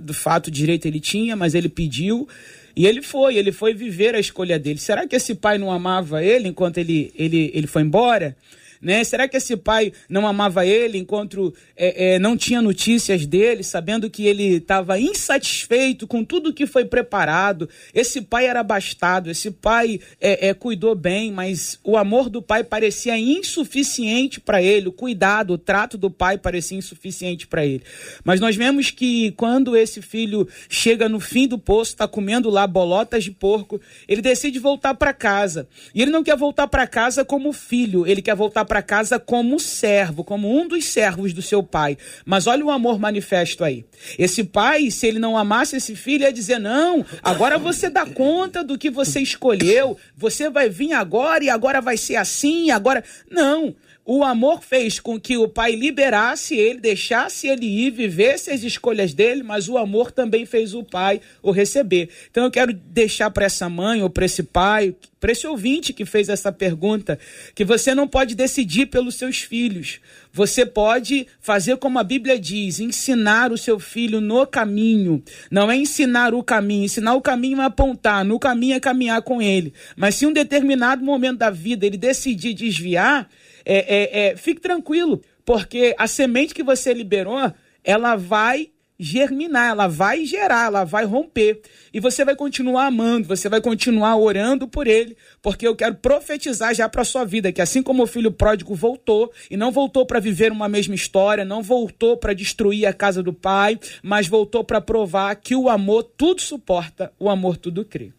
[0.02, 2.28] do fato direito ele tinha, mas ele pediu.
[2.76, 4.80] E ele foi, ele foi viver a escolha dele.
[4.80, 8.36] Será que esse pai não amava ele enquanto ele, ele, ele foi embora?
[8.82, 9.04] Né?
[9.04, 14.10] Será que esse pai não amava ele enquanto é, é, não tinha notícias dele, sabendo
[14.10, 17.70] que ele estava insatisfeito com tudo que foi preparado?
[17.94, 22.64] Esse pai era abastado, esse pai é, é cuidou bem, mas o amor do pai
[22.64, 27.84] parecia insuficiente para ele, o cuidado, o trato do pai parecia insuficiente para ele.
[28.24, 32.68] Mas nós vemos que quando esse filho chega no fim do poço, está comendo lá
[32.68, 35.68] bolotas de porco, ele decide voltar para casa.
[35.94, 39.60] E ele não quer voltar para casa como filho, ele quer voltar para casa como
[39.60, 41.98] servo, como um dos servos do seu pai.
[42.26, 43.86] Mas olha o amor manifesto aí.
[44.18, 48.64] Esse pai, se ele não amasse esse filho, ia dizer: Não, agora você dá conta
[48.64, 53.04] do que você escolheu, você vai vir agora e agora vai ser assim, agora.
[53.30, 53.76] Não.
[54.08, 59.16] O amor fez com que o pai liberasse ele, deixasse ele ir, vivesse as escolhas
[59.16, 62.10] dele, mas o amor também fez o pai o receber.
[62.30, 66.06] Então eu quero deixar para essa mãe ou para esse pai, para esse ouvinte que
[66.06, 67.18] fez essa pergunta,
[67.56, 70.00] que você não pode decidir pelos seus filhos.
[70.32, 75.24] Você pode fazer como a Bíblia diz, ensinar o seu filho no caminho.
[75.50, 79.42] Não é ensinar o caminho, ensinar o caminho é apontar, no caminho é caminhar com
[79.42, 79.74] ele.
[79.96, 83.28] Mas se em um determinado momento da vida ele decidir desviar,
[83.66, 87.52] é, é, é, fique tranquilo, porque a semente que você liberou,
[87.84, 91.62] ela vai germinar, ela vai gerar, ela vai romper.
[91.94, 96.74] E você vai continuar amando, você vai continuar orando por ele, porque eu quero profetizar
[96.74, 100.20] já para sua vida que assim como o filho pródigo voltou e não voltou para
[100.20, 104.82] viver uma mesma história, não voltou para destruir a casa do pai, mas voltou para
[104.82, 108.12] provar que o amor tudo suporta, o amor tudo crê.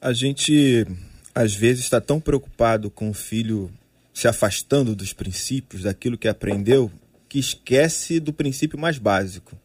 [0.00, 0.86] A gente
[1.34, 3.70] às vezes está tão preocupado com o filho
[4.12, 6.90] se afastando dos princípios, daquilo que aprendeu,
[7.28, 9.56] que esquece do princípio mais básico,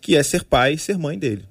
[0.00, 1.48] que é ser pai e ser mãe dele.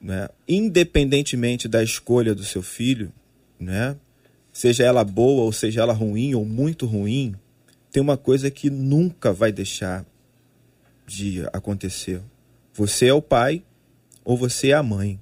[0.00, 0.28] Né?
[0.48, 3.12] Independentemente da escolha do seu filho,
[3.58, 3.96] né?
[4.52, 7.34] seja ela boa ou seja ela ruim ou muito ruim,
[7.90, 10.06] tem uma coisa que nunca vai deixar
[11.06, 12.20] de acontecer.
[12.72, 13.62] Você é o pai
[14.24, 15.20] ou você é a mãe.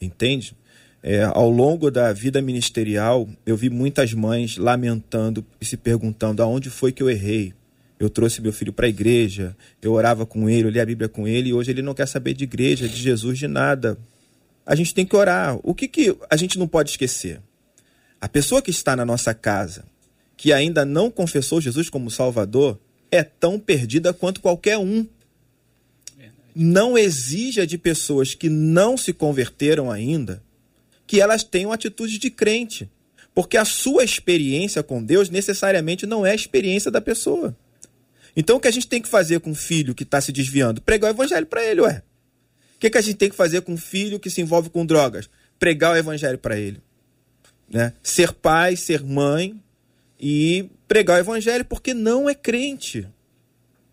[0.00, 0.56] Entende?
[1.02, 6.70] É, ao longo da vida ministerial, eu vi muitas mães lamentando e se perguntando aonde
[6.70, 7.52] foi que eu errei.
[7.98, 11.08] Eu trouxe meu filho para a igreja, eu orava com ele, eu li a Bíblia
[11.08, 13.98] com ele, e hoje ele não quer saber de igreja, de Jesus, de nada.
[14.64, 15.58] A gente tem que orar.
[15.64, 17.40] O que, que a gente não pode esquecer?
[18.20, 19.84] A pessoa que está na nossa casa,
[20.36, 22.78] que ainda não confessou Jesus como Salvador,
[23.10, 25.04] é tão perdida quanto qualquer um.
[26.54, 30.40] Não exija de pessoas que não se converteram ainda
[31.12, 32.90] que elas tenham atitude de crente.
[33.34, 37.54] Porque a sua experiência com Deus necessariamente não é a experiência da pessoa.
[38.34, 40.80] Então o que a gente tem que fazer com um filho que está se desviando?
[40.80, 42.02] Pregar o evangelho para ele, ué.
[42.76, 44.86] O que, que a gente tem que fazer com um filho que se envolve com
[44.86, 45.28] drogas?
[45.58, 46.80] Pregar o evangelho para ele.
[47.68, 47.92] Né?
[48.02, 49.60] Ser pai, ser mãe
[50.18, 53.06] e pregar o evangelho porque não é crente.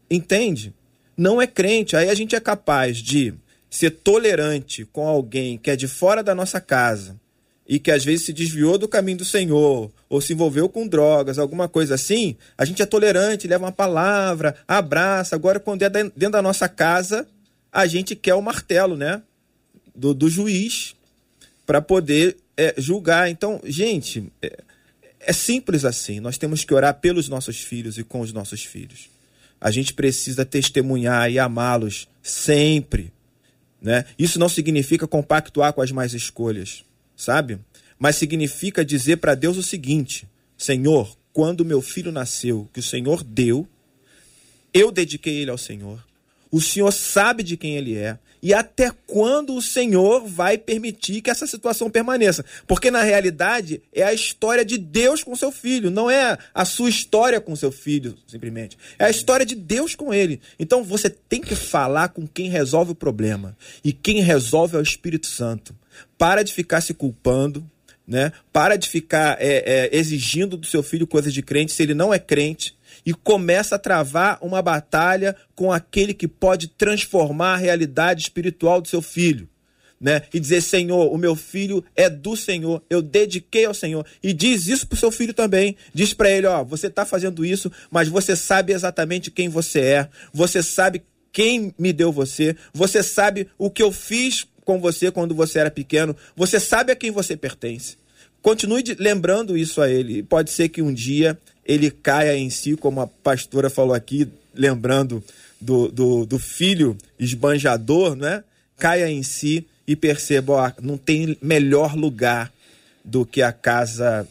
[0.09, 0.73] Entende?
[1.17, 1.97] Não é crente.
[1.97, 3.33] Aí a gente é capaz de
[3.69, 7.19] ser tolerante com alguém que é de fora da nossa casa
[7.67, 11.37] e que às vezes se desviou do caminho do Senhor ou se envolveu com drogas,
[11.37, 15.35] alguma coisa assim, a gente é tolerante, leva uma palavra, abraça.
[15.35, 17.27] Agora, quando é dentro da nossa casa,
[17.71, 19.21] a gente quer o martelo, né?
[19.95, 20.95] Do, do juiz
[21.63, 23.29] para poder é, julgar.
[23.29, 24.63] Então, gente, é,
[25.19, 26.19] é simples assim.
[26.19, 29.11] Nós temos que orar pelos nossos filhos e com os nossos filhos.
[29.61, 33.11] A gente precisa testemunhar e amá-los sempre
[33.81, 34.05] né?
[34.17, 36.83] Isso não significa compactuar com as mais escolhas,
[37.15, 37.59] sabe?
[37.97, 40.27] Mas significa dizer para Deus o seguinte:
[40.57, 43.67] Senhor, quando meu filho nasceu, que o Senhor deu,
[44.73, 46.03] eu dediquei ele ao Senhor.
[46.51, 51.29] O Senhor sabe de quem ele é e até quando o Senhor vai permitir que
[51.29, 52.43] essa situação permaneça.
[52.65, 56.89] Porque na realidade é a história de Deus com seu filho, não é a sua
[56.89, 58.77] história com seu filho, simplesmente.
[58.97, 60.39] É a história de Deus com ele.
[60.57, 63.57] Então você tem que falar com quem resolve o problema.
[63.83, 65.75] E quem resolve é o Espírito Santo.
[66.17, 67.65] Para de ficar se culpando,
[68.07, 68.31] né?
[68.51, 72.13] Para de ficar é, é, exigindo do seu filho coisas de crente se ele não
[72.13, 78.21] é crente e começa a travar uma batalha com aquele que pode transformar a realidade
[78.21, 79.47] espiritual do seu filho.
[79.99, 80.21] Né?
[80.33, 84.05] E dizer, Senhor, o meu filho é do Senhor, eu dediquei ao Senhor.
[84.23, 85.75] E diz isso pro seu filho também.
[85.93, 90.09] Diz para ele, ó, você tá fazendo isso, mas você sabe exatamente quem você é.
[90.31, 92.55] Você sabe quem me deu você.
[92.73, 96.15] Você sabe o que eu fiz com você quando você era pequeno.
[96.35, 97.97] Você sabe a quem você pertence.
[98.41, 100.23] Continue lembrando isso a ele.
[100.23, 105.23] Pode ser que um dia ele caia em si, como a pastora falou aqui, lembrando
[105.59, 108.43] do, do, do filho esbanjador, né?
[108.77, 112.51] Caia em si e perceba, ó, não tem melhor lugar
[113.03, 114.27] do que a casa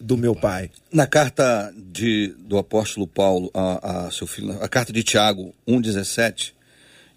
[0.00, 0.70] do meu pai.
[0.92, 6.52] Na carta de, do apóstolo Paulo a, a seu filho, a carta de Tiago 1,17,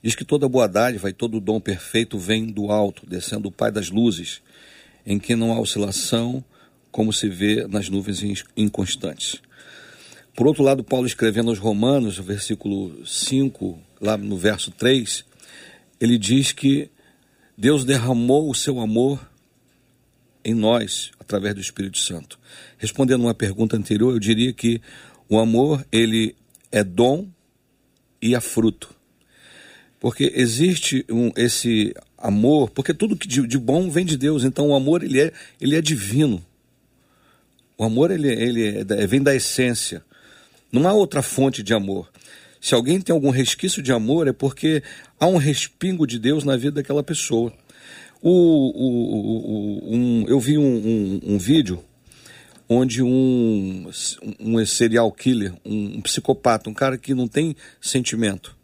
[0.04, 3.72] diz que toda boa dádiva e todo dom perfeito vem do alto, descendo do Pai
[3.72, 4.41] das luzes,
[5.06, 6.43] em que não há oscilação,
[6.91, 9.41] como se vê nas nuvens inconstantes.
[10.36, 15.24] Por outro lado, Paulo escrevendo aos Romanos, versículo 5, lá no verso 3,
[15.99, 16.89] ele diz que
[17.58, 19.20] Deus derramou o seu amor
[20.43, 22.39] em nós através do Espírito Santo.
[22.78, 24.82] Respondendo uma pergunta anterior, eu diria que
[25.28, 26.36] o amor, ele
[26.72, 27.28] é dom
[28.22, 28.93] e é fruto.
[29.99, 31.93] Porque existe um, esse
[32.26, 35.32] amor, porque tudo que de, de, bom vem de Deus, então o amor ele é,
[35.61, 36.43] ele é divino.
[37.78, 40.03] O amor ele, ele é, vem da essência.
[40.71, 42.09] Não há outra fonte de amor.
[42.59, 44.82] Se alguém tem algum resquício de amor, é porque
[45.19, 47.53] há um respingo de Deus na vida daquela pessoa.
[48.21, 51.84] O, o, o, um, eu vi um, um, um, vídeo
[52.67, 53.88] onde um,
[54.39, 58.55] um serial killer, um, psicopata, um cara que não tem sentimento,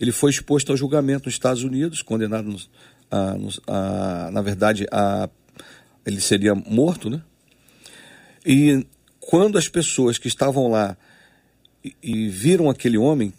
[0.00, 2.54] ele foi exposto ao julgamento nos Estados Unidos, condenado,
[3.10, 3.36] a,
[3.66, 5.28] a, na verdade, a,
[6.04, 7.22] ele seria morto, né?
[8.44, 8.86] E
[9.20, 10.96] quando as pessoas que estavam lá
[12.02, 13.32] e, viram aquele homem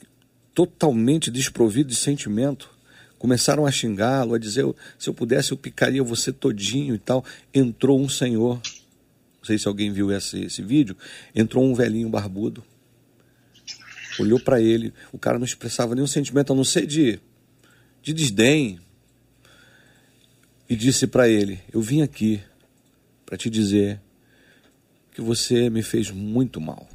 [0.53, 2.71] totalmente desprovido de sentimento,
[3.19, 4.65] começaram a xingá-lo, a dizer:
[4.97, 7.23] se eu pudesse, eu picaria você todinho e tal.
[7.53, 10.97] Entrou um senhor, não sei se alguém viu esse, esse vídeo,
[11.35, 12.63] entrou um velhinho barbudo,
[14.19, 17.19] olhou para ele, o cara não expressava nenhum sentimento, a não ser de,
[18.01, 18.79] de desdém,
[20.69, 22.41] e disse para ele: Eu vim aqui
[23.25, 24.01] para te dizer
[25.11, 26.87] que você me fez muito mal.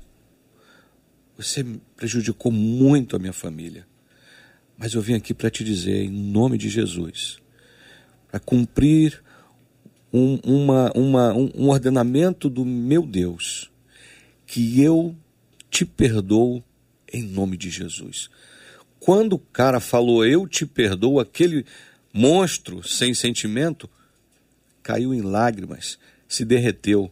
[1.36, 1.64] Você
[1.96, 3.86] prejudicou muito a minha família.
[4.76, 7.38] Mas eu vim aqui para te dizer, em nome de Jesus,
[8.30, 9.22] para cumprir
[10.12, 13.70] um, uma, uma, um, ordenamento do meu Deus,
[14.46, 15.14] que eu
[15.70, 16.64] te perdoo
[17.12, 18.30] em nome de Jesus.
[18.98, 21.64] Quando o cara falou, eu te perdoo, aquele
[22.12, 23.88] monstro sem sentimento
[24.82, 25.98] caiu em lágrimas,
[26.28, 27.10] se derreteu,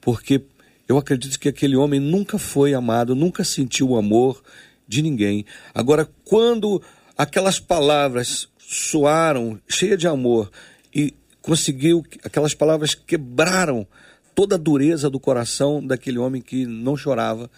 [0.00, 0.42] porque
[0.88, 4.42] eu acredito que aquele homem nunca foi amado, nunca sentiu o amor
[4.88, 5.44] de ninguém.
[5.74, 6.82] Agora, quando
[7.16, 10.50] aquelas palavras soaram cheia de amor
[10.94, 13.86] e conseguiu, aquelas palavras quebraram
[14.34, 17.50] toda a dureza do coração daquele homem que não chorava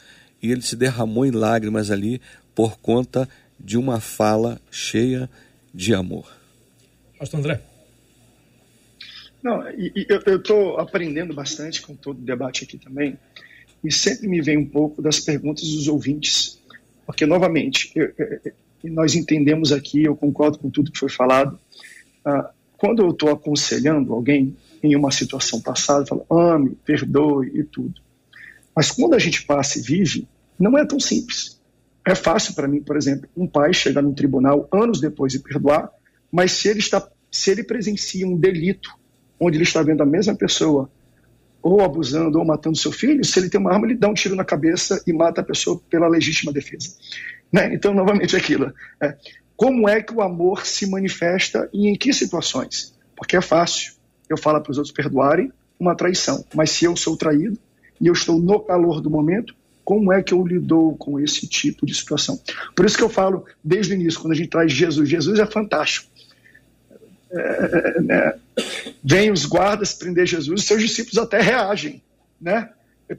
[0.43, 2.21] e ele se derramou em lágrimas ali
[2.55, 3.29] por conta
[3.59, 5.31] de uma fala cheia
[5.73, 6.42] de amor.
[7.23, 7.61] Pastor André.
[9.41, 9.63] Não,
[10.27, 13.17] eu estou aprendendo bastante com todo o debate aqui também,
[13.85, 16.61] e sempre me vem um pouco das perguntas dos ouvintes,
[17.07, 18.53] porque, novamente, eu, eu,
[18.91, 21.57] nós entendemos aqui, eu concordo com tudo que foi falado,
[22.25, 27.63] ah, quando eu estou aconselhando alguém em uma situação passada, eu falo, ame, perdoe e
[27.63, 28.01] tudo.
[28.75, 30.27] Mas quando a gente passa e vive,
[30.59, 31.61] não é tão simples.
[32.05, 35.89] É fácil para mim, por exemplo, um pai chegar no tribunal anos depois e perdoar,
[36.33, 36.99] mas se ele está
[37.33, 38.95] se ele presencia um delito
[39.41, 40.89] onde ele está vendo a mesma pessoa
[41.63, 44.37] ou abusando ou matando seu filho, se ele tem uma arma, ele dá um tiro
[44.37, 46.95] na cabeça e mata a pessoa pela legítima defesa.
[47.51, 47.73] Né?
[47.75, 48.73] Então, novamente, aquilo.
[49.01, 49.17] É,
[49.57, 52.95] como é que o amor se manifesta e em que situações?
[53.17, 53.95] Porque é fácil.
[54.29, 57.59] Eu falo para os outros perdoarem uma traição, mas se eu sou traído
[58.01, 59.55] e eu estou no calor do momento,
[59.85, 62.41] como é que eu lido com esse tipo de situação?
[62.75, 65.47] Por isso que eu falo desde o início, quando a gente traz Jesus, Jesus é
[65.47, 66.12] fantástico.
[68.03, 68.35] Né?
[69.03, 72.03] Vem os guardas prender Jesus, seus discípulos até reagem,
[72.41, 72.69] né?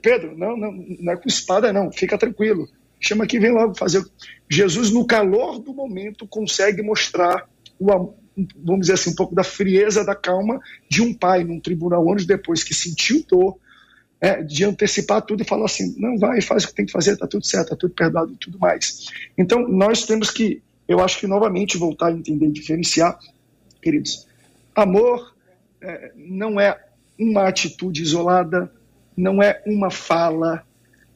[0.00, 2.68] Pedro, não, não, não é com espada não, fica tranquilo.
[3.00, 4.04] Chama aqui, vem logo fazer.
[4.48, 7.48] Jesus, no calor do momento, consegue mostrar
[7.78, 8.14] o,
[8.56, 12.26] vamos dizer assim, um pouco da frieza da calma de um pai num tribunal anos
[12.26, 13.58] depois que sentiu dor,
[14.20, 17.16] é, de antecipar tudo e falar assim, não, vai, faz o que tem que fazer,
[17.16, 19.06] tá tudo certo, tá tudo perdoado e tudo mais.
[19.36, 23.18] Então, nós temos que, eu acho que novamente voltar a entender diferenciar,
[23.84, 24.26] queridos,
[24.74, 25.36] amor
[25.80, 26.80] é, não é
[27.18, 28.72] uma atitude isolada,
[29.14, 30.64] não é uma fala,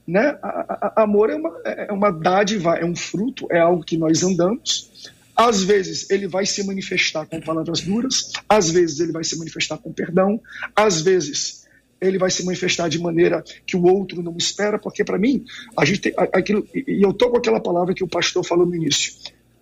[0.06, 0.38] né?
[0.42, 4.22] A, a, amor é uma, é uma dádiva, é um fruto, é algo que nós
[4.22, 5.10] andamos.
[5.34, 9.78] Às vezes ele vai se manifestar com palavras duras, às vezes ele vai se manifestar
[9.78, 10.40] com perdão,
[10.76, 11.66] às vezes
[12.00, 15.44] ele vai se manifestar de maneira que o outro não espera, porque para mim,
[15.76, 18.74] a gente tem aquilo, e eu tô com aquela palavra que o pastor falou no
[18.74, 19.14] início.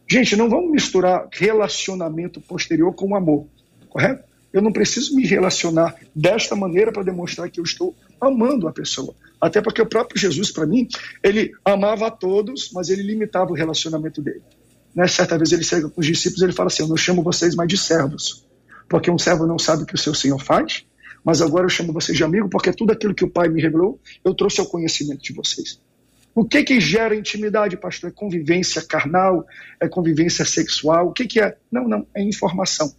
[0.09, 3.47] Gente, não vamos misturar relacionamento posterior com amor,
[3.89, 4.25] correto?
[4.53, 9.15] Eu não preciso me relacionar desta maneira para demonstrar que eu estou amando a pessoa.
[9.41, 10.89] Até porque o próprio Jesus, para mim,
[11.23, 14.43] ele amava a todos, mas ele limitava o relacionamento dele.
[14.95, 15.07] Né?
[15.09, 17.69] Certa vez ele chega com os discípulos ele fala assim: Eu não chamo vocês mais
[17.69, 18.47] de servos,
[18.89, 20.87] porque um servo não sabe o que o seu senhor faz,
[21.23, 24.01] mas agora eu chamo vocês de amigo, porque tudo aquilo que o Pai me revelou,
[24.25, 25.79] eu trouxe ao conhecimento de vocês.
[26.37, 28.11] O que que gera intimidade, pastor?
[28.11, 29.47] É convivência carnal?
[29.80, 31.09] É convivência sexual?
[31.09, 31.57] O que que é?
[31.72, 32.95] Não, não, é informação.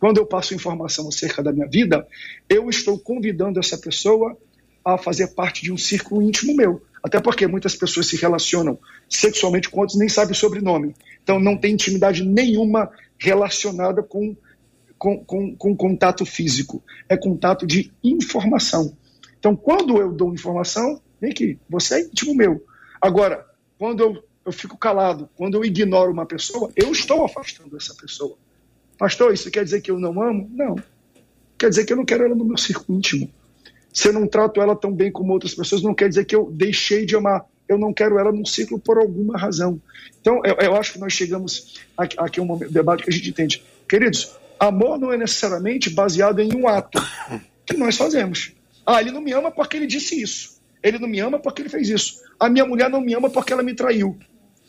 [0.00, 2.08] Quando eu passo informação acerca da minha vida,
[2.48, 4.38] eu estou convidando essa pessoa
[4.82, 6.82] a fazer parte de um círculo íntimo meu.
[7.02, 10.94] Até porque muitas pessoas se relacionam sexualmente com outros nem sabem o sobrenome.
[11.22, 14.34] Então não tem intimidade nenhuma relacionada com,
[14.96, 16.82] com, com, com contato físico.
[17.06, 18.96] É contato de informação.
[19.38, 22.64] Então quando eu dou informação, vem aqui, você é íntimo meu.
[23.00, 23.46] Agora,
[23.78, 28.36] quando eu, eu fico calado, quando eu ignoro uma pessoa, eu estou afastando essa pessoa.
[28.98, 30.50] Pastor, isso quer dizer que eu não amo?
[30.52, 30.76] Não.
[31.56, 33.30] Quer dizer que eu não quero ela no meu círculo íntimo.
[33.92, 36.50] Se eu não trato ela tão bem como outras pessoas, não quer dizer que eu
[36.50, 37.44] deixei de amar.
[37.68, 39.80] Eu não quero ela num ciclo por alguma razão.
[40.20, 43.28] Então, eu, eu acho que nós chegamos aqui, aqui a um debate que a gente
[43.28, 43.62] entende.
[43.88, 47.00] Queridos, amor não é necessariamente baseado em um ato
[47.66, 48.52] que nós fazemos.
[48.86, 50.58] Ah, ele não me ama porque ele disse isso.
[50.82, 52.22] Ele não me ama porque ele fez isso.
[52.38, 54.18] A minha mulher não me ama porque ela me traiu.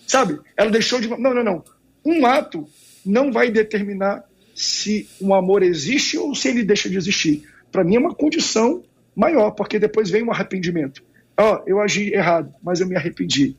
[0.07, 0.39] Sabe?
[0.57, 1.07] Ela deixou de.
[1.07, 1.63] Não, não, não.
[2.03, 2.65] Um ato
[3.05, 4.24] não vai determinar
[4.55, 7.47] se um amor existe ou se ele deixa de existir.
[7.72, 8.84] Para mim é uma condição
[9.15, 11.03] maior, porque depois vem um arrependimento.
[11.38, 13.55] Ó, oh, eu agi errado, mas eu me arrependi.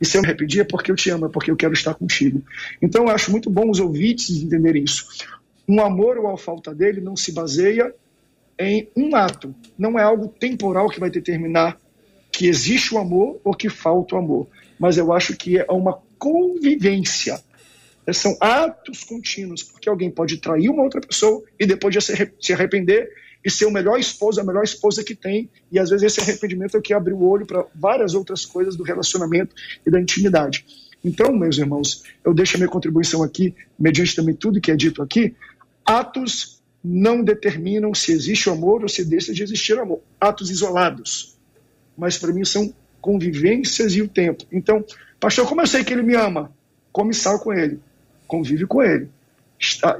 [0.00, 1.94] E se eu me arrependi é porque eu te amo, é porque eu quero estar
[1.94, 2.42] contigo.
[2.82, 5.06] Então eu acho muito bom os ouvintes entenderem isso.
[5.68, 7.94] Um amor ou a falta dele não se baseia
[8.58, 9.54] em um ato.
[9.78, 11.78] Não é algo temporal que vai determinar
[12.32, 14.48] que existe o amor ou que falta o amor.
[14.78, 17.40] Mas eu acho que é uma convivência
[18.10, 23.08] são atos contínuos, porque alguém pode trair uma outra pessoa e depois de se arrepender
[23.44, 26.76] e ser o melhor esposo, a melhor esposa que tem, e às vezes esse arrependimento
[26.76, 29.54] é o que abre o olho para várias outras coisas do relacionamento
[29.86, 30.64] e da intimidade.
[31.04, 35.02] Então, meus irmãos, eu deixo a minha contribuição aqui, mediante também tudo que é dito
[35.02, 35.34] aqui,
[35.84, 40.00] atos não determinam se existe o amor ou se deixa de existir amor.
[40.20, 41.31] Atos isolados.
[41.96, 44.44] Mas para mim são convivências e o tempo.
[44.52, 44.84] Então,
[45.18, 46.52] pastor, como eu sei que ele me ama?
[46.92, 47.80] Come sal com ele
[48.32, 49.10] convive com ele,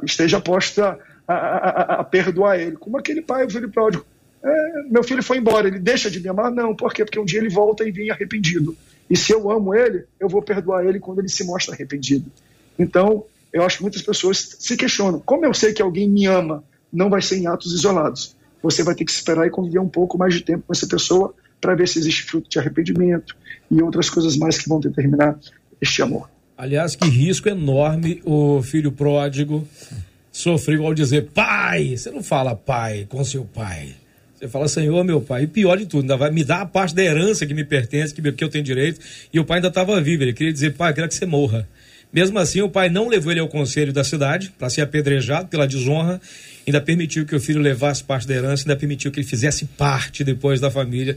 [0.02, 2.76] esteja posta a, a, a, perdoar ele.
[2.76, 4.06] Como aquele pai, o filho pródigo.
[4.42, 6.50] É, meu filho foi embora, ele deixa de me amar?
[6.50, 7.04] Não, por quê?
[7.04, 8.74] Porque um dia ele volta e vem arrependido.
[9.10, 12.32] E se eu amo ele, eu vou perdoar ele quando ele se mostra arrependido.
[12.78, 16.64] Então, eu acho que muitas pessoas se questionam: como eu sei que alguém me ama?
[16.90, 18.34] Não vai ser em atos isolados.
[18.62, 21.34] Você vai ter que esperar e conviver um pouco mais de tempo com essa pessoa
[21.62, 23.36] para ver se existe fruto de arrependimento
[23.70, 25.38] e outras coisas mais que vão determinar
[25.80, 26.28] este amor.
[26.58, 29.66] Aliás, que risco enorme o filho pródigo
[30.30, 31.96] sofreu ao dizer pai.
[31.96, 33.94] Você não fala pai com seu pai.
[34.34, 35.44] Você fala, Senhor, meu pai.
[35.44, 38.12] E pior de tudo, ainda vai me dar a parte da herança que me pertence,
[38.12, 39.00] que, eu tenho direito.
[39.32, 40.24] E o pai ainda estava vivo.
[40.24, 41.68] Ele queria dizer, pai, eu quero que você morra.
[42.12, 45.66] Mesmo assim, o pai não levou ele ao conselho da cidade para ser apedrejado pela
[45.66, 46.20] desonra
[46.66, 50.22] ainda permitiu que o filho levasse parte da herança, ainda permitiu que ele fizesse parte
[50.22, 51.16] depois da família.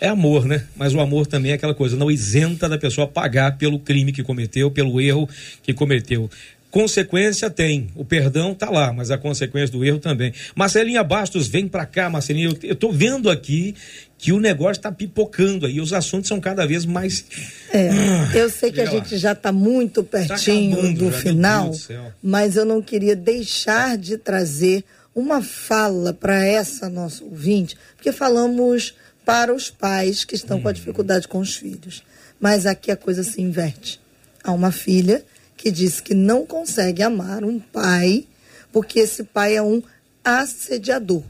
[0.00, 0.64] É amor, né?
[0.76, 4.22] Mas o amor também é aquela coisa, não isenta da pessoa pagar pelo crime que
[4.22, 5.28] cometeu, pelo erro
[5.62, 6.30] que cometeu.
[6.70, 10.32] Consequência tem, o perdão tá lá, mas a consequência do erro também.
[10.54, 12.48] Marcelinha Bastos, vem para cá, Marcelinha.
[12.48, 13.74] Eu, eu tô vendo aqui
[14.18, 17.24] que o negócio está pipocando aí, os assuntos são cada vez mais.
[17.72, 21.12] É, ah, eu sei que a gente já está muito tá pertinho tá acabando, do
[21.12, 27.76] final, do mas eu não queria deixar de trazer uma fala para essa nossa ouvinte,
[27.94, 28.94] porque falamos
[29.24, 30.62] para os pais que estão hum.
[30.62, 30.74] com a uhum.
[30.74, 32.02] dificuldade com os filhos.
[32.38, 34.00] Mas aqui a coisa se inverte.
[34.44, 35.24] Há uma filha
[35.56, 38.26] que diz que não consegue amar um pai
[38.72, 39.82] porque esse pai é um
[40.22, 41.22] assediador.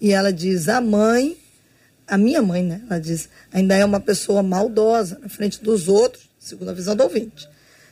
[0.00, 1.36] E ela diz: a mãe
[2.06, 2.82] a minha mãe, né?
[2.88, 7.02] Ela diz, ainda é uma pessoa maldosa na frente dos outros, segundo a visão do
[7.02, 7.48] ouvinte.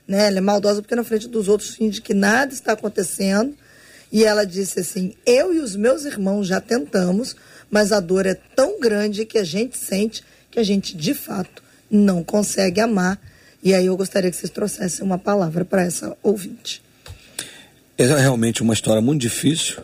[0.07, 0.27] Né?
[0.27, 3.57] Ela é maldosa porque na frente dos outros finge que nada está acontecendo,
[4.11, 7.35] E ela disse assim: Eu e os meus irmãos já tentamos,
[7.71, 11.63] mas a dor é tão grande que a gente sente que a gente de fato
[11.91, 13.19] não consegue amar.
[13.63, 16.83] E aí eu gostaria que vocês trouxessem uma palavra para essa ouvinte.
[17.97, 19.83] É realmente uma história muito difícil.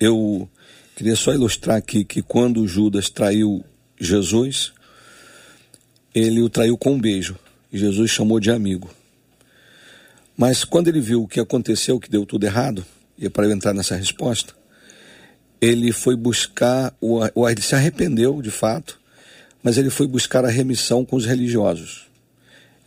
[0.00, 0.48] Eu
[0.94, 3.64] queria só ilustrar aqui que quando Judas traiu
[3.98, 4.72] Jesus,
[6.14, 7.36] ele o traiu com um beijo.
[7.72, 8.90] E Jesus chamou de amigo.
[10.36, 12.84] Mas quando ele viu o que aconteceu, que deu tudo errado,
[13.18, 14.54] e é para eu entrar nessa resposta,
[15.60, 19.00] ele foi buscar, o, ele se arrependeu de fato,
[19.62, 22.06] mas ele foi buscar a remissão com os religiosos.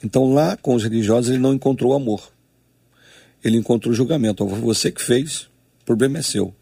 [0.03, 2.31] Então lá com os religiosos ele não encontrou amor.
[3.43, 4.45] Ele encontrou julgamento.
[4.45, 5.43] Você que fez,
[5.81, 6.53] o problema é seu.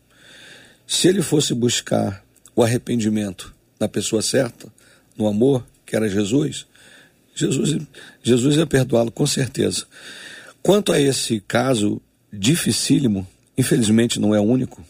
[0.85, 2.23] Se ele fosse buscar
[2.55, 4.71] o arrependimento na pessoa certa,
[5.17, 6.65] no amor, que era Jesus,
[7.35, 7.77] Jesus,
[8.21, 9.85] Jesus ia perdoá-lo com certeza.
[10.61, 13.27] Quanto a esse caso dificílimo,
[13.57, 14.83] infelizmente não é único,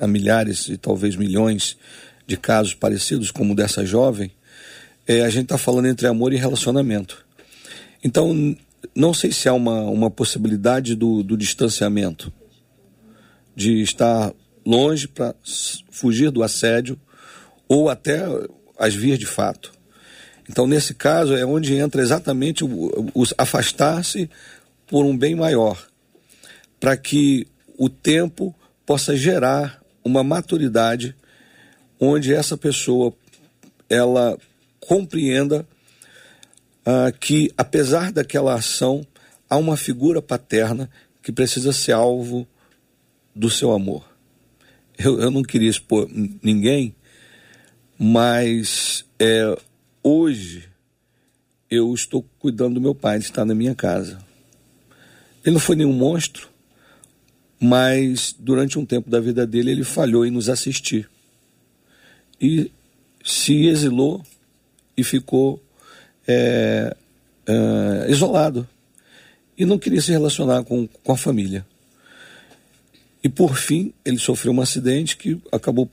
[0.00, 1.76] há milhares e talvez milhões
[2.26, 4.30] de casos parecidos como o dessa jovem,
[5.06, 7.24] é, a gente está falando entre amor e relacionamento.
[8.02, 8.56] Então,
[8.94, 12.32] não sei se há uma, uma possibilidade do, do distanciamento,
[13.54, 14.32] de estar
[14.66, 15.34] longe para
[15.90, 17.00] fugir do assédio
[17.68, 18.24] ou até
[18.76, 19.72] as vias de fato.
[20.48, 24.28] Então, nesse caso, é onde entra exatamente o, o afastar-se
[24.86, 25.86] por um bem maior,
[26.78, 27.46] para que
[27.78, 28.54] o tempo
[28.84, 31.16] possa gerar uma maturidade
[31.98, 33.12] onde essa pessoa
[33.88, 34.38] ela
[34.80, 35.66] compreenda
[36.86, 39.04] uh, que, apesar daquela ação,
[39.48, 40.88] há uma figura paterna
[41.22, 42.46] que precisa ser alvo
[43.34, 44.15] do seu amor.
[44.98, 46.08] Eu, eu não queria expor
[46.42, 46.94] ninguém,
[47.98, 49.56] mas é,
[50.02, 50.68] hoje
[51.70, 54.18] eu estou cuidando do meu pai, ele está na minha casa.
[55.44, 56.48] Ele não foi nenhum monstro,
[57.60, 61.08] mas durante um tempo da vida dele ele falhou em nos assistir.
[62.40, 62.70] E
[63.24, 64.24] se exilou
[64.96, 65.62] e ficou
[66.26, 66.96] é,
[67.46, 68.66] é, isolado.
[69.58, 71.66] E não queria se relacionar com, com a família.
[73.22, 75.90] E por fim, ele sofreu um acidente que acabou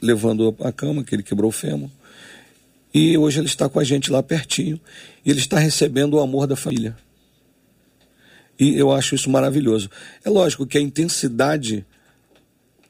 [0.00, 1.90] levando a cama, que ele quebrou o fêmur.
[2.92, 4.80] E hoje ele está com a gente lá pertinho.
[5.24, 6.96] E ele está recebendo o amor da família.
[8.58, 9.90] E eu acho isso maravilhoso.
[10.24, 11.84] É lógico que a intensidade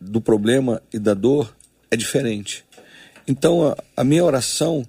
[0.01, 1.55] do problema e da dor
[1.91, 2.64] é diferente.
[3.26, 4.87] Então, a, a minha oração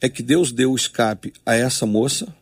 [0.00, 2.34] é que Deus deu o escape a essa moça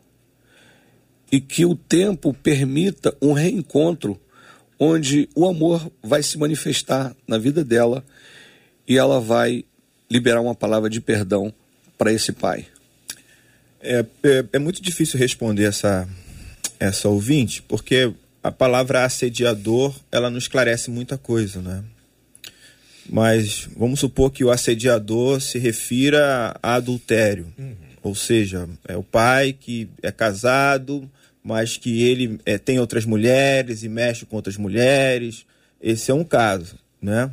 [1.30, 4.20] e que o tempo permita um reencontro
[4.84, 8.04] onde o amor vai se manifestar na vida dela
[8.86, 9.64] e ela vai
[10.10, 11.54] liberar uma palavra de perdão
[11.96, 12.66] para esse pai.
[13.80, 16.08] É, é, é, muito difícil responder essa,
[16.80, 18.12] essa ouvinte, porque
[18.42, 21.84] a palavra assediador ela não esclarece muita coisa, né?
[23.08, 27.52] Mas vamos supor que o assediador se refira a adultério.
[27.56, 27.74] Uhum.
[28.02, 31.08] Ou seja, é o pai que é casado,
[31.42, 35.44] mas que ele é, tem outras mulheres e mexe com outras mulheres.
[35.80, 37.30] Esse é um caso, né?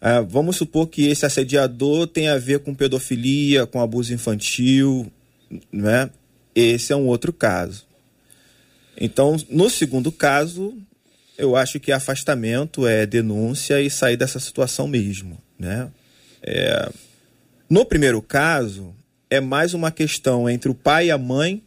[0.00, 5.10] Ah, vamos supor que esse assediador tem a ver com pedofilia, com abuso infantil,
[5.70, 6.08] né?
[6.54, 7.84] Esse é um outro caso.
[8.96, 10.74] Então, no segundo caso,
[11.36, 15.88] eu acho que afastamento é denúncia e sair dessa situação mesmo, né?
[16.42, 16.90] É...
[17.68, 18.94] No primeiro caso,
[19.28, 21.62] é mais uma questão entre o pai e a mãe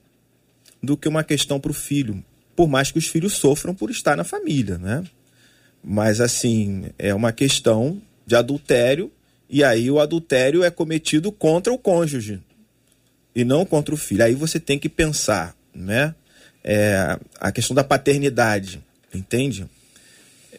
[0.84, 2.24] do que uma questão para o filho,
[2.56, 5.04] por mais que os filhos sofram por estar na família, né?
[5.82, 9.12] Mas assim, é uma questão de adultério
[9.50, 12.42] e aí o adultério é cometido contra o cônjuge
[13.34, 14.24] e não contra o filho.
[14.24, 16.14] Aí você tem que pensar, né?
[16.64, 18.82] É, a questão da paternidade
[19.18, 19.70] entende?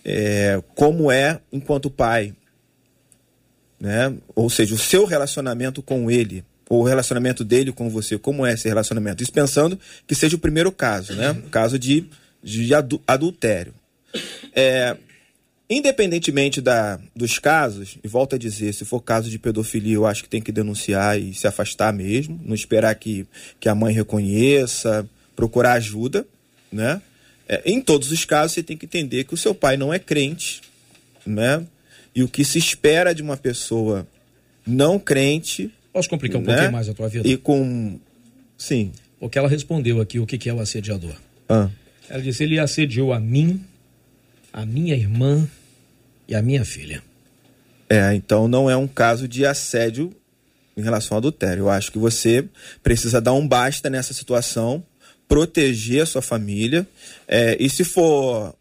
[0.04, 2.34] É, como é enquanto pai,
[3.80, 4.14] né?
[4.34, 8.68] Ou seja, o seu relacionamento com ele, o relacionamento dele com você, como é esse
[8.68, 9.22] relacionamento?
[9.22, 11.30] Isso pensando que seja o primeiro caso, né?
[11.30, 12.06] O caso de,
[12.42, 12.70] de
[13.06, 13.74] adultério.
[14.54, 14.96] É,
[15.68, 20.22] independentemente da, dos casos, e volto a dizer, se for caso de pedofilia, eu acho
[20.22, 23.26] que tem que denunciar e se afastar mesmo, não esperar que,
[23.58, 26.26] que a mãe reconheça, procurar ajuda,
[26.70, 27.00] né?
[27.48, 29.98] É, em todos os casos, você tem que entender que o seu pai não é
[29.98, 30.62] crente,
[31.26, 31.64] né?
[32.14, 34.06] E o que se espera de uma pessoa
[34.66, 35.70] não crente.
[35.94, 36.52] Posso complicar um né?
[36.52, 37.28] pouquinho mais a tua vida?
[37.28, 38.00] E com.
[38.58, 38.90] Sim.
[39.20, 41.14] Porque ela respondeu aqui o que, que é o assediador.
[41.48, 41.70] Ah.
[42.10, 43.64] Ela disse: ele assediou a mim,
[44.52, 45.48] a minha irmã
[46.26, 47.00] e a minha filha.
[47.88, 50.12] É, então não é um caso de assédio
[50.76, 51.62] em relação ao adultério.
[51.62, 52.44] Eu acho que você
[52.82, 54.82] precisa dar um basta nessa situação
[55.28, 56.84] proteger a sua família.
[57.28, 58.52] É, e se for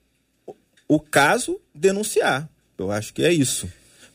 [0.87, 2.47] o caso, denunciar.
[2.77, 3.67] Eu acho que é isso,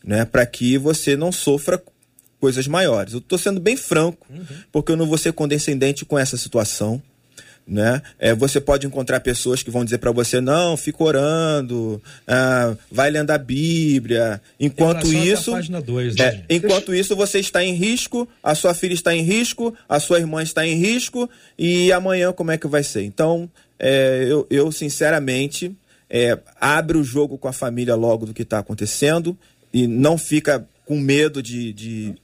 [0.05, 0.25] né?
[0.25, 1.83] Para que você não sofra
[2.41, 3.12] coisas maiores.
[3.12, 4.45] Eu estou sendo bem franco, uhum.
[4.70, 7.03] porque eu não vou ser condescendente com essa situação
[7.68, 8.01] né?
[8.18, 13.11] É, você pode encontrar pessoas que vão dizer para você não, fica orando, ah, vai
[13.11, 14.41] lendo a Bíblia.
[14.59, 15.53] Enquanto isso,
[15.84, 19.74] dois, é, né, enquanto isso você está em risco, a sua filha está em risco,
[19.86, 21.28] a sua irmã está em risco
[21.59, 23.03] e amanhã como é que vai ser?
[23.03, 25.76] Então, é, eu, eu, sinceramente
[26.09, 29.36] é, abre o jogo com a família logo do que está acontecendo
[29.72, 32.14] e não fica com medo de, de,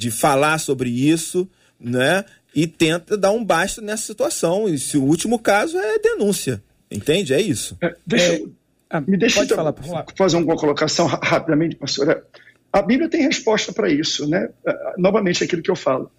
[0.00, 1.46] de falar sobre isso,
[1.78, 2.24] né?
[2.54, 4.68] e tenta dar um basta nessa situação.
[4.68, 6.62] E se o último caso é denúncia.
[6.90, 7.32] Entende?
[7.32, 7.76] É isso.
[7.80, 8.42] É, deixa, é,
[8.88, 9.74] ah, me deixa então falar,
[10.16, 12.24] fazer uma colocação rapidamente, pastora.
[12.72, 14.48] A Bíblia tem resposta para isso, né?
[14.66, 16.10] É, novamente, aquilo que eu falo.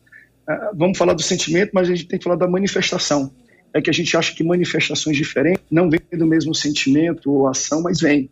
[0.47, 3.32] É, vamos falar do sentimento, mas a gente tem que falar da manifestação.
[3.73, 7.82] É que a gente acha que manifestações diferentes não vêm do mesmo sentimento ou ação,
[7.82, 8.29] mas vêm.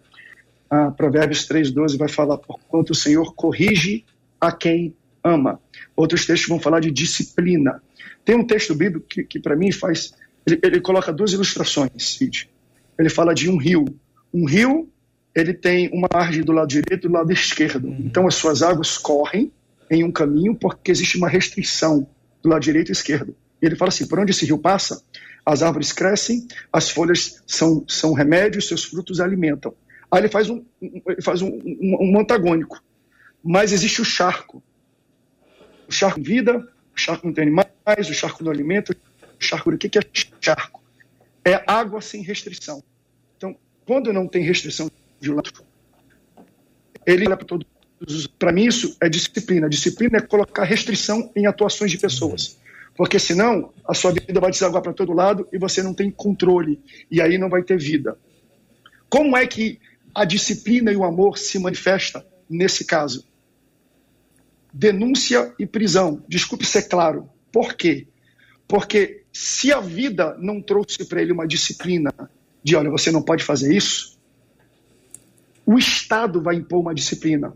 [0.69, 4.05] Ah, Provérbios 3,12 vai falar: Porquanto o Senhor corrige
[4.39, 4.93] a quem
[5.23, 5.59] ama.
[5.95, 7.81] Outros textos vão falar de disciplina.
[8.23, 10.13] Tem um texto bíblico que, que para mim faz.
[10.45, 12.49] Ele, ele, coloca duas ilustrações, Cid.
[12.97, 13.85] Ele fala de um rio.
[14.33, 14.89] Um rio,
[15.35, 17.87] ele tem uma margem do lado direito e do lado esquerdo.
[17.87, 18.03] Uhum.
[18.05, 19.51] Então as suas águas correm
[19.89, 22.07] em um caminho porque existe uma restrição
[22.41, 23.35] do lado direito e esquerdo.
[23.61, 25.01] E ele fala assim: por onde esse rio passa,
[25.45, 29.73] as árvores crescem, as folhas são, são remédios, seus frutos alimentam.
[30.11, 32.81] Aí ele faz um, ele faz um, um, um antagônico.
[33.43, 34.61] Mas existe o charco.
[35.89, 36.55] O charco vida,
[36.95, 40.01] o charco não tem animais, o charco não alimenta, o charco, o que é
[40.39, 40.83] charco?
[41.43, 42.83] É água sem restrição.
[43.35, 45.51] Então, quando não tem restrição de lado,
[47.07, 47.65] ele olha para todos.
[48.37, 49.67] Para mim, isso é disciplina.
[49.67, 52.59] Disciplina é colocar restrição em atuações de pessoas.
[52.95, 56.79] Porque senão a sua vida vai desaguar para todo lado e você não tem controle.
[57.09, 58.15] E aí não vai ter vida.
[59.09, 59.79] Como é que
[60.13, 63.28] a disciplina e o amor se manifesta nesse caso?
[64.73, 66.23] Denúncia e prisão.
[66.27, 67.29] Desculpe ser claro.
[67.51, 68.07] Por quê?
[68.67, 72.13] Porque se a vida não trouxe para ele uma disciplina
[72.63, 74.17] de, olha, você não pode fazer isso,
[75.65, 77.53] o Estado vai impor uma disciplina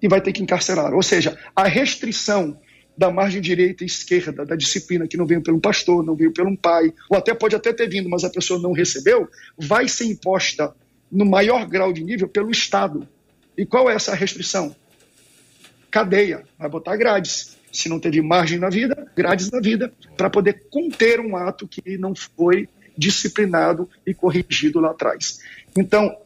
[0.00, 0.94] e vai ter que encarcerar.
[0.94, 2.58] Ou seja, a restrição
[2.96, 6.56] da margem direita e esquerda da disciplina que não veio pelo pastor, não veio pelo
[6.56, 10.74] pai, ou até pode até ter vindo, mas a pessoa não recebeu, vai ser imposta
[11.10, 13.08] no maior grau de nível pelo Estado.
[13.56, 14.74] E qual é essa restrição?
[15.92, 17.58] Cadeia, vai botar grades.
[17.70, 21.96] Se não teve margem na vida, grades na vida, para poder conter um ato que
[21.96, 25.40] não foi disciplinado e corrigido lá atrás.
[25.76, 26.16] Então,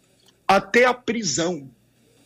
[0.46, 1.68] até a prisão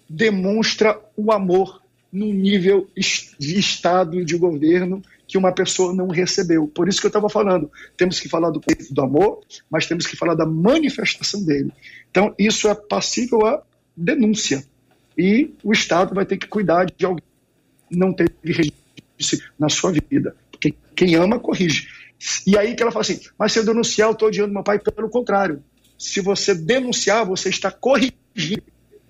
[0.09, 1.83] demonstra o amor
[2.13, 6.67] num nível de Estado e de governo que uma pessoa não recebeu.
[6.67, 8.61] Por isso que eu estava falando, temos que falar do,
[8.91, 11.73] do amor, mas temos que falar da manifestação dele.
[12.11, 13.63] Então, isso é passível a
[13.97, 14.65] denúncia.
[15.17, 17.30] E o Estado vai ter que cuidar de alguém
[17.91, 20.37] não teve registro na sua vida.
[20.51, 21.89] Porque quem ama, corrige.
[22.47, 24.79] E aí que ela fala assim, mas se eu denunciar, eu estou odiando meu pai.
[24.79, 25.63] Pelo contrário,
[25.99, 28.63] se você denunciar, você está corrigindo.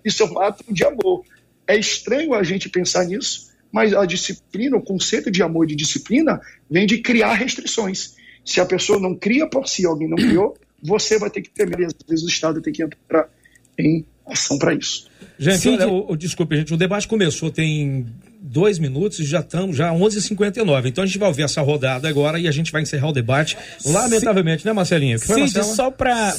[0.04, 1.24] Isso é um ato de amor.
[1.66, 5.76] É estranho a gente pensar nisso, mas a disciplina, o conceito de amor e de
[5.76, 8.16] disciplina, vem de criar restrições.
[8.44, 11.86] Se a pessoa não cria por si, alguém não criou, você vai ter que temer.
[11.86, 13.28] Às vezes o Estado tem que entrar
[13.78, 15.09] em ação para isso.
[15.38, 18.06] Gente, olha, o, o, desculpe, gente, o debate começou tem
[18.42, 20.86] dois minutos e já estamos já 11h59.
[20.86, 23.56] Então a gente vai ouvir essa rodada agora e a gente vai encerrar o debate.
[23.84, 24.68] Lamentavelmente, Sim.
[24.68, 25.18] né, Marcelinha?
[25.18, 26.34] Sim, só para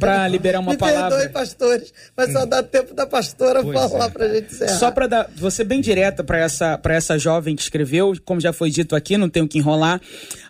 [0.00, 1.18] para liberar uma Me palavra.
[1.18, 4.10] Perdoe, pastores, mas só dá tempo da pastora pois falar é.
[4.10, 4.78] para a gente encerrar.
[4.78, 8.52] Só para dar, você bem direta para essa para essa jovem que escreveu, como já
[8.52, 10.00] foi dito aqui, não tenho que enrolar.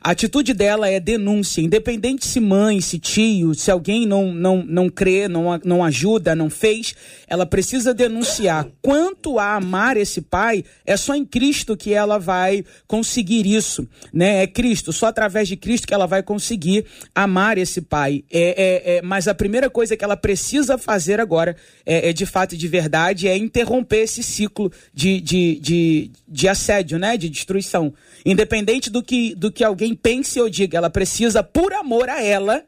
[0.01, 4.89] A atitude dela é denúncia, independente se mãe, se tio, se alguém não não não
[4.89, 6.95] crê, não não ajuda, não fez,
[7.35, 8.67] ela precisa denunciar.
[8.81, 14.43] Quanto a amar esse pai, é só em Cristo que ela vai conseguir isso, né?
[14.43, 18.25] É Cristo, só através de Cristo que ela vai conseguir amar esse pai.
[18.31, 22.25] É, é, é mas a primeira coisa que ela precisa fazer agora, é, é de
[22.25, 27.17] fato e de verdade, é interromper esse ciclo de, de, de, de assédio, né?
[27.17, 27.93] De destruição.
[28.25, 32.65] Independente do que, do que alguém pense ou diga, ela precisa, por amor a ela,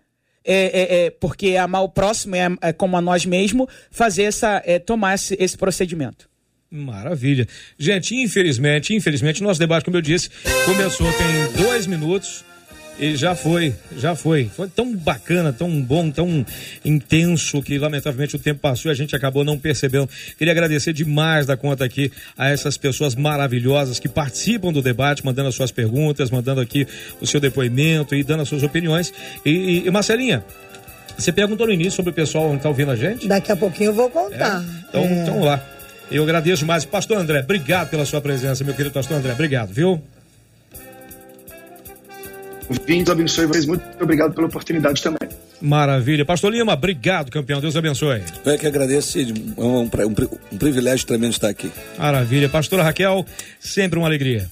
[0.46, 4.62] é, é, é, porque amar o próximo é, é, como a nós mesmos, fazer essa,
[4.64, 6.28] é, tomar esse, esse procedimento.
[6.70, 7.46] Maravilha.
[7.78, 10.30] Gente, infelizmente, infelizmente, nosso debate, como eu disse,
[10.64, 12.44] começou tem dois minutos
[12.98, 14.50] e já foi, já foi.
[14.54, 16.44] Foi tão bacana, tão bom, tão
[16.84, 20.08] intenso que lamentavelmente o tempo passou e a gente acabou não percebendo.
[20.38, 25.48] Queria agradecer demais da conta aqui a essas pessoas maravilhosas que participam do debate, mandando
[25.48, 26.86] as suas perguntas, mandando aqui
[27.20, 29.12] o seu depoimento e dando as suas opiniões.
[29.44, 30.42] E, e, e Marcelinha,
[31.18, 33.26] Você perguntou no início sobre o pessoal que está ouvindo a gente?
[33.26, 34.62] Daqui a pouquinho eu vou contar.
[34.62, 34.88] É?
[34.88, 35.22] Então, é.
[35.22, 35.62] então lá.
[36.10, 36.84] Eu agradeço demais.
[36.84, 39.32] Pastor André, obrigado pela sua presença, meu querido Pastor André.
[39.32, 40.02] Obrigado, viu?
[42.68, 43.66] Deus abençoe vocês.
[43.66, 45.28] Muito obrigado pela oportunidade também.
[45.60, 46.24] Maravilha.
[46.24, 47.60] Pastor Lima, obrigado, campeão.
[47.60, 48.22] Deus abençoe.
[48.44, 49.88] Eu é que agradeço, É um, um,
[50.52, 51.70] um privilégio tremendo estar aqui.
[51.98, 52.48] Maravilha.
[52.48, 53.24] Pastora Raquel,
[53.58, 54.48] sempre uma alegria.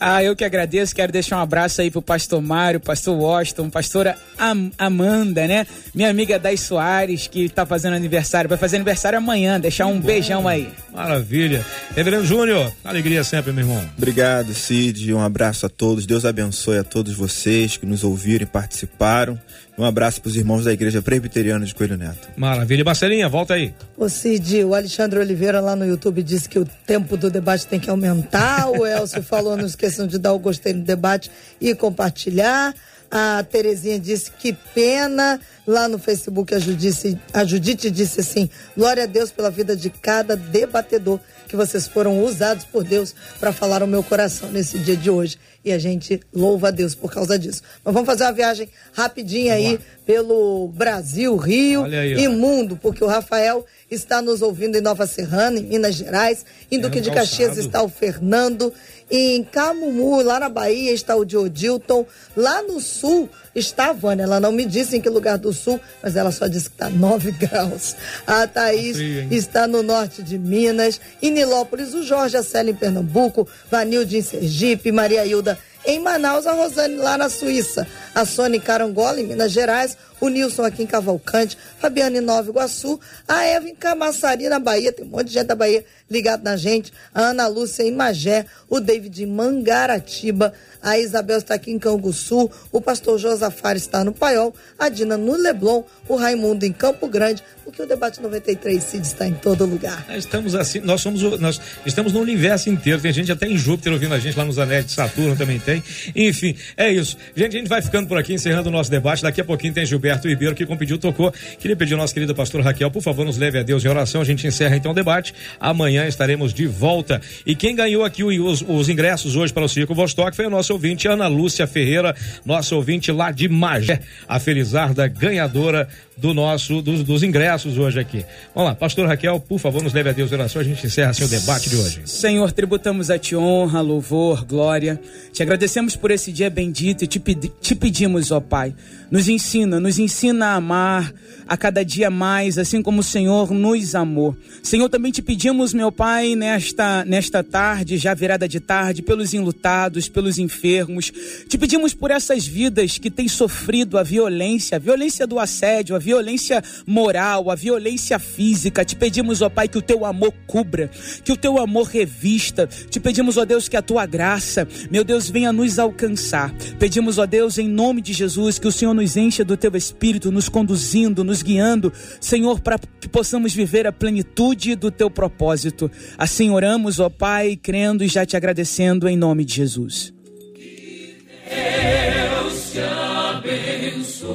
[0.00, 0.94] Ah, eu que agradeço.
[0.94, 5.66] Quero deixar um abraço aí pro pastor Mário, pastor Washington, pastora Am Amanda, né?
[5.92, 8.48] Minha amiga Dai Soares, que tá fazendo aniversário.
[8.48, 9.58] Vai fazer aniversário amanhã.
[9.58, 10.68] Deixar um beijão aí.
[10.94, 11.66] Maravilha.
[11.96, 13.90] Reverendo Júnior, alegria sempre, meu irmão.
[13.96, 15.12] Obrigado, Cid.
[15.12, 16.06] Um abraço a todos.
[16.06, 19.38] Deus abençoe a todos vocês que nos ouviram e participaram.
[19.78, 22.28] Um abraço para os irmãos da Igreja Presbiteriana de Coelho Neto.
[22.36, 22.82] Maravilha.
[22.84, 23.72] Marcelinha, volta aí.
[23.96, 27.78] Ô Cid, o Alexandre Oliveira lá no YouTube disse que o tempo do debate tem
[27.78, 28.68] que aumentar.
[28.68, 32.74] O Elcio falou, não esqueçam de dar o gostei no debate e compartilhar.
[33.08, 35.40] A Terezinha disse que pena.
[35.66, 39.90] Lá no Facebook a Judite, a Judite disse assim: Glória a Deus pela vida de
[39.90, 44.96] cada debatedor que vocês foram usados por Deus para falar o meu coração nesse dia
[44.96, 45.38] de hoje.
[45.64, 47.62] E a gente louva a Deus por causa disso.
[47.84, 53.06] Mas vamos fazer uma viagem rapidinha aí pelo Brasil, Rio aí, e mundo, porque o
[53.06, 56.44] Rafael está nos ouvindo em Nova Serrana, em Minas Gerais.
[56.70, 58.72] Em Duque é um de Caxias está o Fernando.
[59.10, 62.04] Em Camumu, lá na Bahia, está o Diodilton.
[62.36, 64.24] Lá no sul está a Vânia.
[64.24, 66.90] Ela não me disse em que lugar do sul, mas ela só disse que está
[66.90, 67.96] 9 graus.
[68.26, 71.00] A Thaís tá está no norte de Minas.
[71.22, 73.48] Em Nilópolis, o Jorge Acela em Pernambuco.
[73.70, 74.92] Vanilde em Sergipe.
[74.92, 79.96] Maria Hilda em Manaus, a Rosane lá na Suíça, a Sônia Carangola, em Minas Gerais,
[80.20, 84.92] o Nilson aqui em Cavalcante, Fabiana em Nova Iguaçu, a Eva em Camaçari, na Bahia,
[84.92, 88.46] tem um monte de gente da Bahia ligado na gente, a Ana Lúcia em Magé,
[88.68, 90.52] o David em Mangaratiba,
[90.82, 95.36] a Isabel está aqui em Canguçu, o pastor Josafar está no Paiol, a Dina no
[95.36, 100.06] Leblon, o Raimundo em Campo Grande, porque o debate 93 Cid está em todo lugar.
[100.08, 103.92] Nós estamos assim, nós somos nós estamos no universo inteiro, tem gente até em Júpiter
[103.92, 105.82] ouvindo a gente lá nos anéis de Saturno também tem.
[106.16, 107.18] Enfim, é isso.
[107.36, 109.22] Gente, a gente vai ficando por aqui encerrando o nosso debate.
[109.22, 111.30] Daqui a pouquinho tem Gilberto Ribeiro que compediu, tocou.
[111.58, 114.22] Queria pedir ao nosso querido pastor Raquel, por favor, nos leve a Deus em oração.
[114.22, 115.34] A gente encerra então o debate.
[115.60, 117.20] Amanhã estaremos de volta.
[117.44, 120.72] E quem ganhou aqui os, os ingressos hoje para o Circo Vostok foi o nosso
[120.72, 122.16] ouvinte Ana Lúcia Ferreira,
[122.46, 125.86] nossa ouvinte lá de Magé, a Felizarda ganhadora
[126.18, 128.24] do nosso dos, dos, ingressos hoje aqui.
[128.54, 131.10] Vamos lá, pastor Raquel, por favor, nos leve a Deus em oração, a gente encerra
[131.10, 132.02] assim o debate de hoje.
[132.04, 135.00] Senhor, tributamos a ti honra, louvor, glória.
[135.32, 135.57] Te agradecemos
[136.00, 138.74] por esse dia bendito e te, pedi, te pedimos, ó Pai,
[139.10, 141.12] nos ensina, nos ensina a amar
[141.46, 144.36] a cada dia mais, assim como o Senhor nos amou.
[144.62, 150.08] Senhor, também te pedimos, meu Pai, nesta nesta tarde, já virada de tarde, pelos enlutados,
[150.08, 151.10] pelos enfermos.
[151.48, 155.98] Te pedimos por essas vidas que têm sofrido a violência, a violência do assédio, a
[155.98, 158.84] violência moral, a violência física.
[158.84, 160.90] Te pedimos, ó Pai, que o teu amor cubra,
[161.24, 162.66] que o teu amor revista.
[162.66, 166.52] Te pedimos, ó Deus, que a tua graça, meu Deus, venha nos alcançar.
[166.78, 170.30] Pedimos, ó Deus, em nome de Jesus, que o Senhor nos encha do teu espírito,
[170.30, 175.90] nos conduzindo, nos guiando, Senhor, para que possamos viver a plenitude do teu propósito.
[176.16, 180.12] Assim oramos, ó Pai, crendo e já te agradecendo em nome de Jesus.
[180.54, 181.16] Que
[181.48, 184.28] Deus te abençoe.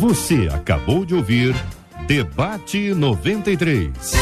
[0.00, 1.54] Você acabou de ouvir
[2.06, 4.14] Debate 93.